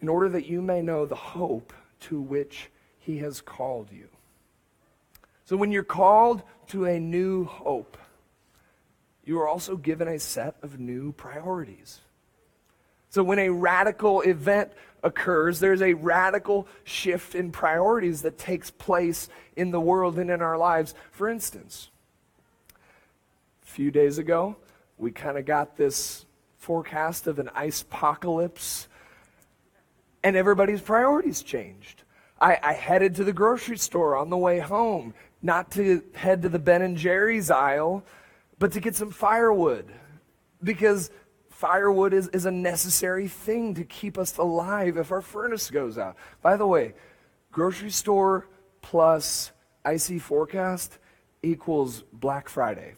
in 0.00 0.08
order 0.08 0.28
that 0.30 0.46
you 0.46 0.62
may 0.62 0.82
know 0.82 1.06
the 1.06 1.14
hope 1.14 1.72
to 2.00 2.20
which 2.20 2.70
he 2.98 3.18
has 3.18 3.40
called 3.40 3.88
you. 3.92 4.08
So 5.44 5.56
when 5.56 5.70
you're 5.70 5.82
called 5.82 6.42
to 6.68 6.86
a 6.86 6.98
new 6.98 7.44
hope, 7.44 7.98
you 9.24 9.38
are 9.40 9.48
also 9.48 9.76
given 9.76 10.08
a 10.08 10.18
set 10.18 10.56
of 10.62 10.78
new 10.78 11.12
priorities. 11.12 12.00
So 13.10 13.22
when 13.22 13.38
a 13.38 13.50
radical 13.50 14.22
event 14.22 14.72
occurs, 15.02 15.60
there's 15.60 15.82
a 15.82 15.94
radical 15.94 16.66
shift 16.82 17.34
in 17.34 17.52
priorities 17.52 18.22
that 18.22 18.38
takes 18.38 18.70
place 18.70 19.28
in 19.54 19.70
the 19.70 19.80
world 19.80 20.18
and 20.18 20.30
in 20.30 20.42
our 20.42 20.58
lives. 20.58 20.94
For 21.12 21.28
instance, 21.28 21.90
a 23.62 23.66
few 23.66 23.90
days 23.90 24.18
ago, 24.18 24.56
we 24.98 25.12
kind 25.12 25.38
of 25.38 25.44
got 25.44 25.76
this 25.76 26.24
forecast 26.58 27.26
of 27.26 27.38
an 27.38 27.50
ice 27.54 27.82
apocalypse, 27.82 28.88
and 30.22 30.34
everybody's 30.36 30.80
priorities 30.80 31.42
changed. 31.42 32.02
I, 32.40 32.58
I, 32.62 32.72
headed 32.72 33.14
to 33.16 33.24
the 33.24 33.32
grocery 33.32 33.76
store 33.76 34.16
on 34.16 34.28
the 34.28 34.36
way 34.36 34.58
home, 34.58 35.14
not 35.44 35.70
to 35.72 36.02
head 36.14 36.42
to 36.42 36.48
the 36.48 36.58
Ben 36.58 36.80
and 36.80 36.96
Jerry's 36.96 37.50
aisle, 37.50 38.02
but 38.58 38.72
to 38.72 38.80
get 38.80 38.96
some 38.96 39.10
firewood, 39.10 39.92
because 40.62 41.10
firewood 41.50 42.14
is, 42.14 42.28
is 42.28 42.46
a 42.46 42.50
necessary 42.50 43.28
thing 43.28 43.74
to 43.74 43.84
keep 43.84 44.16
us 44.16 44.38
alive 44.38 44.96
if 44.96 45.12
our 45.12 45.20
furnace 45.20 45.70
goes 45.70 45.98
out. 45.98 46.16
By 46.40 46.56
the 46.56 46.66
way, 46.66 46.94
grocery 47.52 47.90
store 47.90 48.48
plus 48.80 49.52
icy 49.84 50.18
forecast 50.18 50.98
equals 51.42 52.02
Black 52.10 52.48
Friday. 52.48 52.94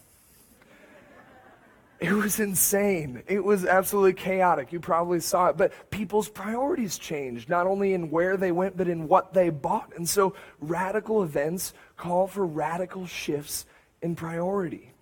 It 1.99 2.13
was 2.13 2.41
insane. 2.41 3.23
It 3.27 3.43
was 3.43 3.65
absolutely 3.65 4.13
chaotic. 4.13 4.71
You 4.71 4.81
probably 4.81 5.19
saw 5.19 5.49
it. 5.49 5.57
But 5.57 5.73
people's 5.91 6.29
priorities 6.29 6.99
changed, 6.99 7.49
not 7.49 7.67
only 7.67 7.95
in 7.95 8.11
where 8.11 8.37
they 8.37 8.53
went, 8.53 8.77
but 8.77 8.87
in 8.87 9.09
what 9.09 9.33
they 9.33 9.49
bought. 9.49 9.93
And 9.97 10.07
so 10.07 10.35
radical 10.61 11.23
events 11.23 11.73
call 11.97 12.27
for 12.27 12.45
radical 12.45 13.07
shifts 13.07 13.67
in 14.03 14.17
priority. 14.17 14.93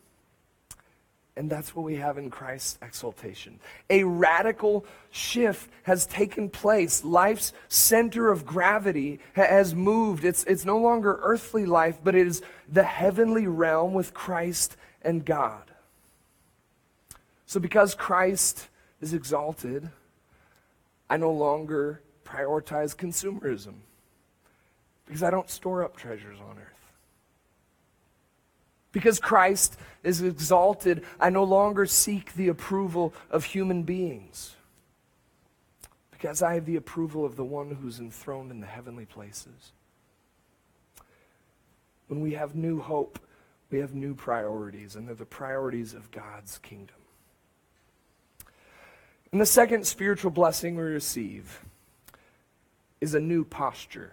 And 1.37 1.51
that's 1.51 1.75
what 1.75 1.85
we 1.85 1.97
have 1.97 2.17
in 2.17 2.31
Christ's 2.31 2.79
exaltation. 2.81 3.59
A 3.91 4.05
radical 4.05 4.87
shift 5.11 5.69
has 5.83 6.07
taken 6.07 6.49
place. 6.49 7.05
Life's 7.05 7.53
center 7.69 8.31
of 8.31 8.47
gravity 8.47 9.19
has 9.33 9.75
moved. 9.75 10.25
It's, 10.25 10.45
it's 10.45 10.65
no 10.65 10.79
longer 10.79 11.19
earthly 11.23 11.67
life, 11.67 11.99
but 12.05 12.15
it 12.15 12.27
is 12.27 12.41
the 12.73 12.85
heavenly 12.85 13.49
realm 13.49 13.95
with 13.95 14.15
Christ 14.15 14.77
and 15.03 15.25
God. 15.25 15.63
So, 17.47 17.59
because 17.59 17.95
Christ 17.95 18.69
is 19.01 19.13
exalted, 19.13 19.91
I 21.11 21.17
no 21.17 21.33
longer 21.33 22.01
prioritize 22.25 22.97
consumerism 22.97 23.75
because 25.07 25.23
I 25.23 25.31
don't 25.31 25.51
store 25.51 25.85
up 25.85 25.97
treasures 25.97 26.39
on 26.41 26.59
earth. 26.59 26.74
Because 28.95 29.19
Christ 29.19 29.77
is 30.05 30.23
exalted, 30.23 31.05
I 31.19 31.29
no 31.29 31.43
longer 31.43 31.85
seek 31.85 32.33
the 32.35 32.47
approval 32.47 33.13
of 33.29 33.45
human 33.45 33.83
beings. 33.83 34.55
Because 36.13 36.43
I 36.43 36.55
have 36.55 36.65
the 36.65 36.77
approval 36.77 37.25
of 37.25 37.35
the 37.35 37.45
one 37.45 37.73
who's 37.73 37.99
enthroned 37.99 38.53
in 38.53 38.61
the 38.61 38.67
heavenly 38.69 39.05
places. 39.05 39.73
when 42.07 42.21
we 42.21 42.35
have 42.35 42.55
new 42.55 42.81
hope, 42.81 43.19
we 43.71 43.81
have 43.81 43.95
new 43.95 44.15
priorities, 44.15 44.95
and 44.95 45.09
they're 45.09 45.15
the 45.17 45.25
priorities 45.25 45.95
of 45.95 46.11
God's 46.13 46.59
kingdom. 46.59 46.97
And 49.33 49.41
the 49.41 49.47
second 49.47 49.87
spiritual 49.87 50.31
blessing 50.31 50.77
we 50.77 50.83
receive 50.83 51.65
is 53.01 53.15
a 53.15 53.21
new 53.21 53.45
posture. 53.45 54.13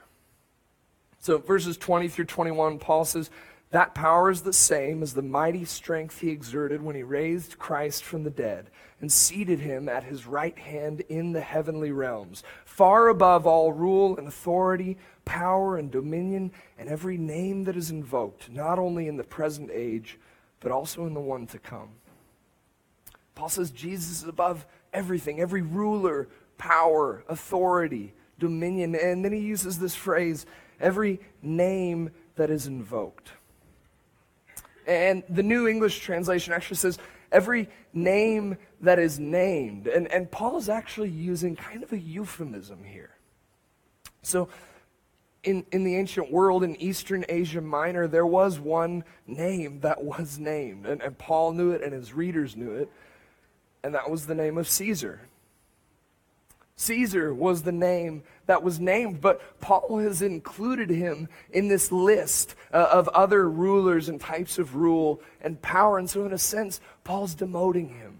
So, 1.19 1.37
verses 1.37 1.77
20 1.77 2.07
through 2.07 2.25
21, 2.25 2.79
Paul 2.79 3.05
says, 3.05 3.29
That 3.71 3.95
power 3.95 4.29
is 4.29 4.41
the 4.41 4.53
same 4.53 5.01
as 5.01 5.13
the 5.13 5.21
mighty 5.21 5.63
strength 5.63 6.19
he 6.19 6.29
exerted 6.29 6.81
when 6.81 6.95
he 6.95 7.03
raised 7.03 7.57
Christ 7.57 8.03
from 8.03 8.23
the 8.23 8.29
dead 8.29 8.69
and 8.99 9.09
seated 9.11 9.59
him 9.59 9.87
at 9.87 10.03
his 10.03 10.27
right 10.27 10.57
hand 10.57 11.01
in 11.07 11.31
the 11.31 11.41
heavenly 11.41 11.91
realms, 11.91 12.43
far 12.65 13.07
above 13.07 13.47
all 13.47 13.71
rule 13.71 14.17
and 14.17 14.27
authority, 14.27 14.97
power 15.23 15.77
and 15.77 15.89
dominion, 15.89 16.51
and 16.77 16.89
every 16.89 17.17
name 17.17 17.63
that 17.63 17.77
is 17.77 17.89
invoked, 17.89 18.51
not 18.51 18.77
only 18.77 19.07
in 19.07 19.15
the 19.15 19.23
present 19.23 19.71
age, 19.73 20.19
but 20.59 20.71
also 20.71 21.05
in 21.07 21.13
the 21.13 21.19
one 21.19 21.47
to 21.47 21.57
come. 21.57 21.89
Paul 23.35 23.49
says 23.49 23.71
Jesus 23.71 24.21
is 24.21 24.27
above 24.27 24.65
everything, 24.93 25.39
every 25.39 25.61
ruler, 25.61 26.27
power, 26.57 27.23
authority, 27.29 28.13
dominion. 28.37 28.95
And 28.95 29.23
then 29.23 29.31
he 29.31 29.39
uses 29.39 29.79
this 29.79 29.95
phrase 29.95 30.45
every 30.79 31.21
name 31.41 32.11
that 32.35 32.49
is 32.49 32.67
invoked. 32.67 33.31
And 34.91 35.23
the 35.29 35.43
New 35.43 35.67
English 35.67 35.99
translation 35.99 36.53
actually 36.53 36.77
says, 36.77 36.97
every 37.31 37.69
name 37.93 38.57
that 38.81 38.99
is 38.99 39.19
named. 39.19 39.87
And, 39.87 40.11
and 40.11 40.29
Paul 40.29 40.57
is 40.57 40.69
actually 40.69 41.09
using 41.09 41.55
kind 41.55 41.83
of 41.83 41.93
a 41.93 41.97
euphemism 41.97 42.83
here. 42.83 43.11
So, 44.21 44.49
in, 45.43 45.65
in 45.71 45.83
the 45.83 45.95
ancient 45.95 46.31
world, 46.31 46.63
in 46.63 46.75
Eastern 46.75 47.25
Asia 47.27 47.61
Minor, 47.61 48.07
there 48.07 48.27
was 48.27 48.59
one 48.59 49.03
name 49.25 49.79
that 49.79 50.03
was 50.03 50.37
named. 50.37 50.85
And, 50.85 51.01
and 51.01 51.17
Paul 51.17 51.53
knew 51.53 51.71
it, 51.71 51.81
and 51.81 51.93
his 51.93 52.13
readers 52.13 52.55
knew 52.55 52.71
it. 52.71 52.91
And 53.83 53.95
that 53.95 54.09
was 54.11 54.27
the 54.27 54.35
name 54.35 54.59
of 54.59 54.67
Caesar. 54.67 55.21
Caesar 56.81 57.31
was 57.31 57.61
the 57.61 57.71
name 57.71 58.23
that 58.47 58.63
was 58.63 58.79
named, 58.79 59.21
but 59.21 59.39
Paul 59.61 59.99
has 59.99 60.23
included 60.23 60.89
him 60.89 61.29
in 61.51 61.67
this 61.67 61.91
list 61.91 62.55
uh, 62.73 62.89
of 62.91 63.07
other 63.09 63.47
rulers 63.47 64.09
and 64.09 64.19
types 64.19 64.57
of 64.57 64.75
rule 64.75 65.21
and 65.41 65.61
power. 65.61 65.99
And 65.99 66.09
so, 66.09 66.25
in 66.25 66.33
a 66.33 66.39
sense, 66.39 66.81
Paul's 67.03 67.35
demoting 67.35 67.95
him. 67.95 68.19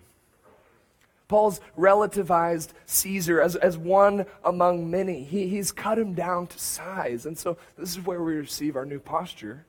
Paul's 1.27 1.59
relativized 1.75 2.69
Caesar 2.85 3.41
as, 3.41 3.55
as 3.55 3.79
one 3.79 4.27
among 4.43 4.91
many. 4.91 5.23
He, 5.23 5.47
he's 5.47 5.71
cut 5.71 5.97
him 5.97 6.13
down 6.13 6.45
to 6.45 6.59
size. 6.59 7.25
And 7.25 7.35
so, 7.35 7.57
this 7.79 7.89
is 7.89 8.05
where 8.05 8.21
we 8.21 8.35
receive 8.35 8.75
our 8.75 8.85
new 8.85 8.99
posture. 8.99 9.65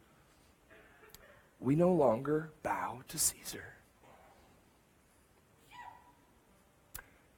We 1.61 1.77
no 1.77 1.93
longer 1.95 2.51
bow 2.63 3.01
to 3.09 3.19
Caesar. 3.19 3.72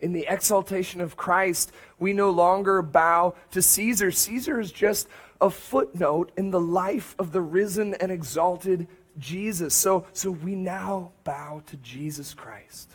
In 0.04 0.12
the 0.12 0.26
exaltation 0.28 1.00
of 1.00 1.16
Christ, 1.16 1.72
we 1.98 2.12
no 2.12 2.28
longer 2.28 2.82
bow 2.82 3.34
to 3.52 3.62
Caesar. 3.62 4.10
Caesar 4.10 4.60
is 4.60 4.70
just 4.70 5.08
a 5.40 5.48
footnote 5.48 6.30
in 6.36 6.50
the 6.50 6.60
life 6.60 7.14
of 7.18 7.32
the 7.32 7.40
risen 7.40 7.94
and 7.94 8.12
exalted 8.12 8.86
Jesus. 9.18 9.74
So, 9.74 10.06
so 10.12 10.30
we 10.30 10.56
now 10.56 11.12
bow 11.24 11.62
to 11.68 11.78
Jesus 11.78 12.34
Christ. 12.34 12.90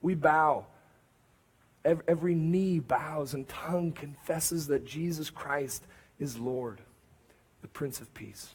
We 0.00 0.16
bow. 0.16 0.66
Every, 1.84 2.04
every 2.08 2.34
knee 2.34 2.80
bows 2.80 3.34
and 3.34 3.48
tongue 3.48 3.92
confesses 3.92 4.66
that 4.66 4.84
Jesus 4.84 5.30
Christ 5.30 5.84
is 6.18 6.40
Lord, 6.40 6.80
the 7.60 7.68
Prince 7.68 8.00
of 8.00 8.12
Peace. 8.14 8.48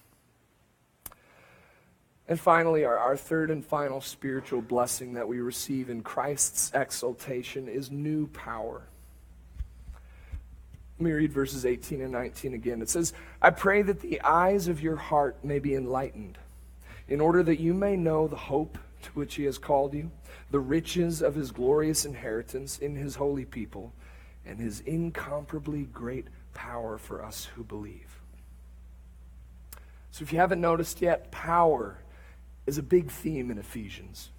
And 2.29 2.39
finally, 2.39 2.83
our, 2.83 2.97
our 2.97 3.15
third 3.15 3.51
and 3.51 3.65
final 3.65 4.01
spiritual 4.01 4.61
blessing 4.61 5.13
that 5.13 5.27
we 5.27 5.39
receive 5.39 5.89
in 5.89 6.01
Christ's 6.01 6.71
exaltation 6.73 7.69
is 7.69 7.89
new 7.89 8.27
power. 8.27 8.81
Let 10.99 11.05
me 11.05 11.11
read 11.11 11.31
verses 11.31 11.65
18 11.65 12.01
and 12.01 12.11
19 12.11 12.53
again. 12.53 12.81
It 12.81 12.89
says, 12.89 13.13
I 13.41 13.51
pray 13.51 13.81
that 13.83 14.01
the 14.01 14.19
eyes 14.21 14.67
of 14.67 14.81
your 14.81 14.95
heart 14.95 15.37
may 15.43 15.59
be 15.59 15.75
enlightened, 15.75 16.37
in 17.07 17.21
order 17.21 17.43
that 17.43 17.59
you 17.59 17.73
may 17.73 17.95
know 17.95 18.27
the 18.27 18.35
hope 18.35 18.77
to 19.03 19.09
which 19.11 19.35
he 19.35 19.43
has 19.45 19.57
called 19.57 19.93
you, 19.93 20.11
the 20.51 20.59
riches 20.59 21.21
of 21.21 21.35
his 21.35 21.51
glorious 21.51 22.03
inheritance 22.03 22.79
in 22.79 22.95
his 22.95 23.15
holy 23.15 23.45
people, 23.45 23.93
and 24.45 24.59
his 24.59 24.81
incomparably 24.81 25.83
great 25.83 26.27
power 26.53 26.97
for 26.97 27.23
us 27.23 27.45
who 27.45 27.63
believe. 27.63 28.19
So 30.11 30.23
if 30.23 30.33
you 30.33 30.39
haven't 30.39 30.59
noticed 30.59 31.01
yet, 31.01 31.31
power 31.31 31.99
is 32.67 32.77
a 32.77 32.83
big 32.83 33.09
theme 33.09 33.49
in 33.49 33.57
Ephesians. 33.57 34.29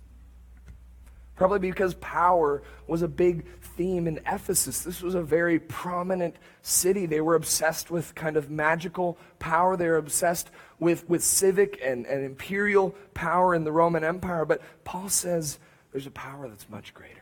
Probably 1.34 1.60
because 1.60 1.94
power 1.94 2.62
was 2.88 3.02
a 3.02 3.08
big 3.08 3.46
theme 3.60 4.08
in 4.08 4.18
Ephesus. 4.26 4.80
This 4.80 5.00
was 5.00 5.14
a 5.14 5.22
very 5.22 5.60
prominent 5.60 6.34
city. 6.62 7.06
They 7.06 7.20
were 7.20 7.36
obsessed 7.36 7.92
with 7.92 8.14
kind 8.16 8.36
of 8.36 8.50
magical 8.50 9.16
power. 9.38 9.76
They 9.76 9.86
were 9.86 9.98
obsessed 9.98 10.50
with, 10.80 11.08
with 11.08 11.22
civic 11.22 11.80
and, 11.82 12.06
and 12.06 12.24
imperial 12.24 12.90
power 13.14 13.54
in 13.54 13.62
the 13.62 13.70
Roman 13.70 14.02
Empire. 14.02 14.44
But 14.44 14.62
Paul 14.82 15.08
says 15.08 15.60
there's 15.92 16.08
a 16.08 16.10
power 16.10 16.48
that's 16.48 16.68
much 16.68 16.92
greater. 16.92 17.14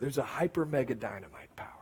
There's 0.00 0.18
a 0.18 0.22
hyper 0.22 0.66
mega 0.66 0.94
dynamite 0.94 1.56
power. 1.56 1.79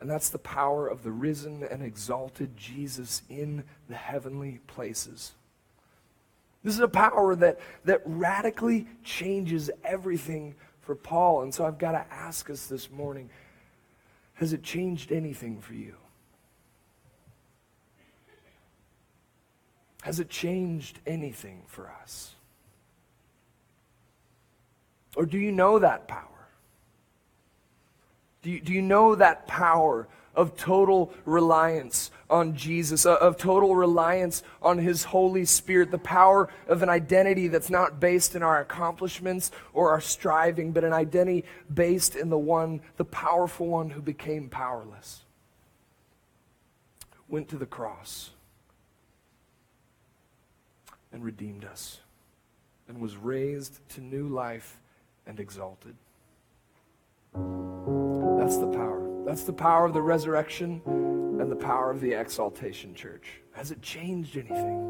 And 0.00 0.10
that's 0.10 0.28
the 0.28 0.38
power 0.38 0.86
of 0.86 1.02
the 1.02 1.10
risen 1.10 1.62
and 1.62 1.82
exalted 1.82 2.56
Jesus 2.56 3.22
in 3.30 3.64
the 3.88 3.94
heavenly 3.94 4.60
places. 4.66 5.32
This 6.62 6.74
is 6.74 6.80
a 6.80 6.88
power 6.88 7.34
that, 7.36 7.60
that 7.84 8.02
radically 8.04 8.86
changes 9.04 9.70
everything 9.84 10.54
for 10.82 10.94
Paul. 10.94 11.42
And 11.42 11.54
so 11.54 11.64
I've 11.64 11.78
got 11.78 11.92
to 11.92 12.04
ask 12.12 12.50
us 12.50 12.66
this 12.66 12.90
morning 12.90 13.30
has 14.34 14.52
it 14.52 14.62
changed 14.62 15.12
anything 15.12 15.60
for 15.60 15.72
you? 15.72 15.94
Has 20.02 20.20
it 20.20 20.28
changed 20.28 20.98
anything 21.06 21.62
for 21.66 21.90
us? 22.02 22.34
Or 25.16 25.24
do 25.24 25.38
you 25.38 25.52
know 25.52 25.78
that 25.78 26.06
power? 26.06 26.35
Do 28.46 28.52
you, 28.52 28.60
do 28.60 28.72
you 28.72 28.80
know 28.80 29.16
that 29.16 29.48
power 29.48 30.06
of 30.36 30.56
total 30.56 31.12
reliance 31.24 32.12
on 32.30 32.54
Jesus, 32.54 33.04
uh, 33.04 33.16
of 33.16 33.36
total 33.38 33.74
reliance 33.74 34.44
on 34.62 34.78
His 34.78 35.02
Holy 35.02 35.44
Spirit, 35.44 35.90
the 35.90 35.98
power 35.98 36.48
of 36.68 36.84
an 36.84 36.88
identity 36.88 37.48
that's 37.48 37.70
not 37.70 37.98
based 37.98 38.36
in 38.36 38.44
our 38.44 38.60
accomplishments 38.60 39.50
or 39.72 39.90
our 39.90 40.00
striving, 40.00 40.70
but 40.70 40.84
an 40.84 40.92
identity 40.92 41.44
based 41.74 42.14
in 42.14 42.30
the 42.30 42.38
one, 42.38 42.82
the 42.98 43.04
powerful 43.04 43.66
one 43.66 43.90
who 43.90 44.00
became 44.00 44.48
powerless, 44.48 45.24
went 47.26 47.48
to 47.48 47.56
the 47.56 47.66
cross 47.66 48.30
and 51.10 51.24
redeemed 51.24 51.64
us, 51.64 51.98
and 52.86 53.00
was 53.00 53.16
raised 53.16 53.80
to 53.88 54.00
new 54.00 54.28
life 54.28 54.78
and 55.26 55.40
exalted. 55.40 55.96
That's 58.46 58.58
the 58.58 58.68
power. 58.68 59.24
That's 59.24 59.42
the 59.42 59.52
power 59.52 59.86
of 59.86 59.92
the 59.92 60.02
resurrection 60.02 60.80
and 60.86 61.50
the 61.50 61.56
power 61.56 61.90
of 61.90 62.00
the 62.00 62.12
exaltation, 62.12 62.94
church. 62.94 63.40
Has 63.50 63.72
it 63.72 63.82
changed 63.82 64.36
anything? 64.36 64.88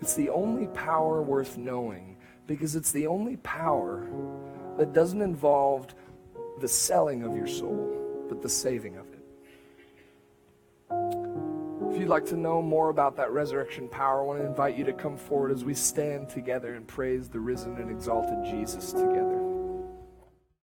It's 0.00 0.14
the 0.14 0.28
only 0.30 0.66
power 0.66 1.22
worth 1.22 1.56
knowing 1.56 2.16
because 2.48 2.74
it's 2.74 2.90
the 2.90 3.06
only 3.06 3.36
power 3.36 4.08
that 4.76 4.92
doesn't 4.92 5.22
involve 5.22 5.94
the 6.60 6.66
selling 6.66 7.22
of 7.22 7.36
your 7.36 7.46
soul, 7.46 8.26
but 8.28 8.42
the 8.42 8.48
saving 8.48 8.96
of 8.96 9.06
it. 9.12 9.22
If 11.92 12.00
you'd 12.00 12.08
like 12.08 12.26
to 12.26 12.36
know 12.36 12.60
more 12.60 12.88
about 12.88 13.14
that 13.18 13.30
resurrection 13.30 13.86
power, 13.86 14.22
I 14.22 14.24
want 14.24 14.40
to 14.40 14.46
invite 14.46 14.76
you 14.76 14.82
to 14.82 14.92
come 14.92 15.16
forward 15.16 15.52
as 15.52 15.64
we 15.64 15.74
stand 15.74 16.28
together 16.28 16.74
and 16.74 16.88
praise 16.88 17.28
the 17.28 17.38
risen 17.38 17.76
and 17.76 17.88
exalted 17.88 18.44
Jesus 18.44 18.90
together. 18.90 19.49